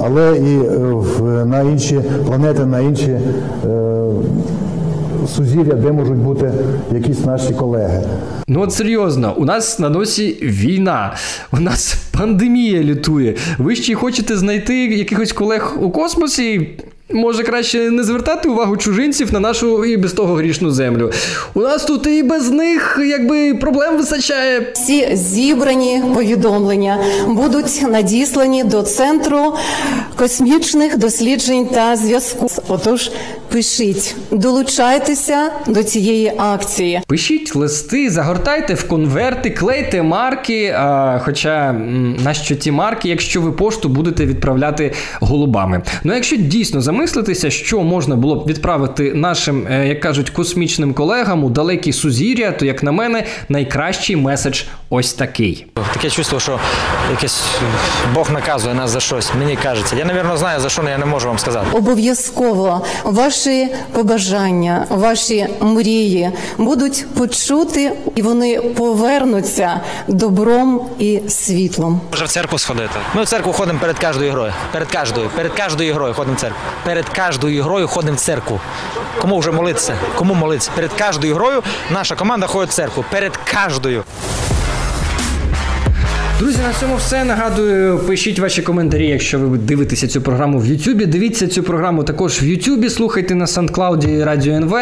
але 0.00 0.38
і 0.38 0.54
е, 0.54 0.78
в, 0.92 1.44
на 1.46 1.60
інші 1.60 2.00
планети, 2.26 2.66
на 2.66 2.80
інші 2.80 3.10
е, 3.10 3.20
сузір'я, 5.36 5.74
де 5.74 5.92
можуть 5.92 6.18
бути 6.18 6.52
якісь 6.92 7.24
наші 7.24 7.54
колеги. 7.54 8.02
Ну 8.48 8.60
от 8.60 8.72
серйозно, 8.72 9.34
у 9.36 9.44
нас 9.44 9.78
на 9.78 9.88
носі 9.88 10.38
війна, 10.42 11.14
у 11.52 11.60
нас 11.60 11.96
пандемія 12.18 12.82
літує. 12.82 13.34
Ви 13.58 13.76
ще 13.76 13.92
й 13.92 13.94
хочете 13.94 14.36
знайти 14.36 14.86
якихось 14.86 15.32
колег 15.32 15.76
у 15.80 15.90
космосі? 15.90 16.68
Може, 17.12 17.42
краще 17.42 17.90
не 17.90 18.04
звертати 18.04 18.48
увагу 18.48 18.76
чужинців 18.76 19.32
на 19.32 19.40
нашу 19.40 19.84
і 19.84 19.96
без 19.96 20.12
того 20.12 20.34
грішну 20.34 20.70
землю. 20.70 21.10
У 21.54 21.60
нас 21.60 21.84
тут 21.84 22.06
і 22.06 22.22
без 22.22 22.50
них 22.50 22.98
якби 23.08 23.54
проблем 23.54 23.96
вистачає. 23.96 24.72
Всі 24.74 25.16
зібрані 25.16 26.02
повідомлення 26.14 26.98
будуть 27.26 27.82
надіслані 27.90 28.64
до 28.64 28.82
центру 28.82 29.54
космічних 30.16 30.98
досліджень 30.98 31.66
та 31.66 31.96
зв'язку. 31.96 32.46
Отож, 32.68 33.10
пишіть, 33.52 34.16
долучайтеся 34.30 35.50
до 35.66 35.82
цієї 35.84 36.32
акції. 36.38 37.00
Пишіть 37.06 37.56
листи, 37.56 38.10
загортайте 38.10 38.74
в 38.74 38.88
конверти, 38.88 39.50
клейте 39.50 40.02
марки. 40.02 40.74
А, 40.78 41.18
хоча 41.24 41.68
м, 41.70 42.16
нащо 42.24 42.54
ті 42.54 42.70
марки, 42.70 43.08
якщо 43.08 43.40
ви 43.40 43.52
пошту 43.52 43.88
будете 43.88 44.26
відправляти 44.26 44.92
голубами. 45.20 45.82
Ну, 46.04 46.14
якщо 46.14 46.36
дійсно 46.36 46.80
замислитися, 46.80 47.50
що 47.50 47.80
можна 47.80 48.16
було 48.16 48.34
б 48.36 48.46
відправити 48.48 49.14
нашим, 49.14 49.66
е, 49.70 49.88
як 49.88 50.00
кажуть, 50.00 50.30
космічним 50.30 50.94
колегам 50.94 51.44
у 51.44 51.50
далекі 51.50 51.92
сузір'я, 51.92 52.52
то 52.52 52.64
як 52.66 52.82
на 52.82 52.92
мене, 52.92 53.24
найкращий 53.48 54.16
меседж 54.16 54.62
ось 54.90 55.12
такий. 55.14 55.66
Таке 55.94 56.10
чувство, 56.10 56.40
що 56.40 56.58
якесь 57.10 57.42
Бог 58.14 58.30
наказує 58.32 58.74
нас 58.74 58.90
за 58.90 59.00
щось. 59.00 59.30
Мені 59.38 59.56
кажеться. 59.62 59.96
Я, 59.96 60.04
напевно, 60.04 60.36
знаю 60.36 60.60
за 60.60 60.68
що, 60.68 60.82
але 60.82 60.90
я 60.90 60.98
не 60.98 61.06
можу 61.06 61.28
вам 61.28 61.38
сказати. 61.38 61.66
Обов'язково 61.72 62.84
ваш 63.04 63.37
ваші 63.38 63.68
побажання, 63.92 64.86
ваші 64.90 65.46
мрії 65.60 66.30
будуть 66.58 67.06
почути 67.14 67.92
і 68.14 68.22
вони 68.22 68.60
повернуться 68.60 69.80
добром 70.08 70.80
і 70.98 71.20
світлом. 71.28 72.00
Може 72.12 72.24
в 72.24 72.28
церкву 72.28 72.58
сходити. 72.58 72.94
Ми 73.14 73.22
в 73.22 73.26
церкву 73.26 73.52
ходимо 73.52 73.78
перед 73.78 73.98
кожною 73.98 74.32
грою. 74.32 74.52
Перед 74.72 74.88
кожною. 74.92 75.30
Перед 75.36 75.52
кожною 75.52 75.94
грою 75.94 76.14
ходимо 76.14 76.36
в 76.36 76.40
церкву. 76.40 76.58
Перед 76.84 77.08
кожною 77.08 77.62
грою 77.62 77.88
ходимо 77.88 78.16
в 78.16 78.20
церкву. 78.20 78.60
Кому 79.20 79.38
вже 79.38 79.50
молитися? 79.50 79.96
Кому 80.16 80.34
молитися? 80.34 80.70
Перед 80.74 80.90
кожною 80.92 81.34
грою 81.34 81.62
наша 81.90 82.14
команда 82.14 82.46
ходить 82.46 82.70
в 82.70 82.74
церкву. 82.74 83.04
Перед 83.10 83.32
кожною. 83.36 84.04
Друзі, 86.38 86.58
на 86.62 86.72
цьому 86.72 86.96
все. 86.96 87.24
Нагадую, 87.24 87.98
пишіть 87.98 88.38
ваші 88.38 88.62
коментарі, 88.62 89.06
якщо 89.06 89.38
ви 89.38 89.58
дивитеся 89.58 90.08
цю 90.08 90.22
програму 90.22 90.58
в 90.58 90.66
Ютубі. 90.66 91.06
Дивіться 91.06 91.48
цю 91.48 91.62
програму 91.62 92.04
також 92.04 92.42
в 92.42 92.44
Ютубі. 92.44 92.90
Слухайте 92.90 93.34
на 93.34 93.44
SoundCloud 93.44 94.24
Радіо 94.24 94.54
НВ. 94.54 94.74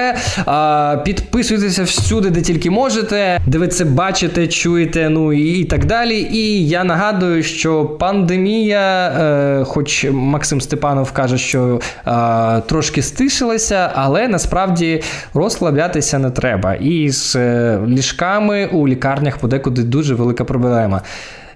Підписуйтеся 1.04 1.82
всюди, 1.82 2.30
де 2.30 2.40
тільки 2.42 2.70
можете, 2.70 3.40
де 3.46 3.84
бачите, 3.84 4.46
чуєте, 4.46 5.08
ну 5.08 5.32
і, 5.32 5.60
і 5.60 5.64
так 5.64 5.84
далі. 5.84 6.28
І 6.32 6.68
я 6.68 6.84
нагадую, 6.84 7.42
що 7.42 7.84
пандемія, 7.84 9.08
е, 9.08 9.64
хоч 9.64 10.06
Максим 10.10 10.60
Степанов 10.60 11.12
каже, 11.12 11.38
що 11.38 11.80
е, 12.06 12.60
трошки 12.60 13.02
стишилася, 13.02 13.90
але 13.94 14.28
насправді 14.28 15.02
розслаблятися 15.34 16.18
не 16.18 16.30
треба. 16.30 16.74
І 16.74 17.10
з 17.10 17.36
е, 17.36 17.80
ліжками 17.88 18.66
у 18.66 18.88
лікарнях 18.88 19.38
подекуди 19.38 19.82
дуже 19.82 20.14
велика 20.14 20.44
проблема. 20.44 21.02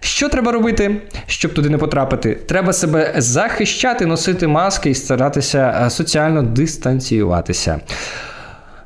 Що 0.00 0.28
треба 0.28 0.52
робити, 0.52 0.96
щоб 1.26 1.54
туди 1.54 1.68
не 1.70 1.78
потрапити? 1.78 2.34
Треба 2.34 2.72
себе 2.72 3.14
захищати, 3.16 4.06
носити 4.06 4.46
маски 4.46 4.90
і 4.90 4.94
старатися 4.94 5.82
е, 5.86 5.90
соціально 5.90 6.42
дистанціюватися. 6.42 7.80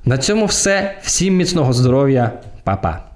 На 0.05 0.19
цьому 0.19 0.47
все. 0.47 0.99
Всім 1.03 1.37
міцного 1.37 1.73
здоров'я, 1.73 2.31
Па-па. 2.65 3.14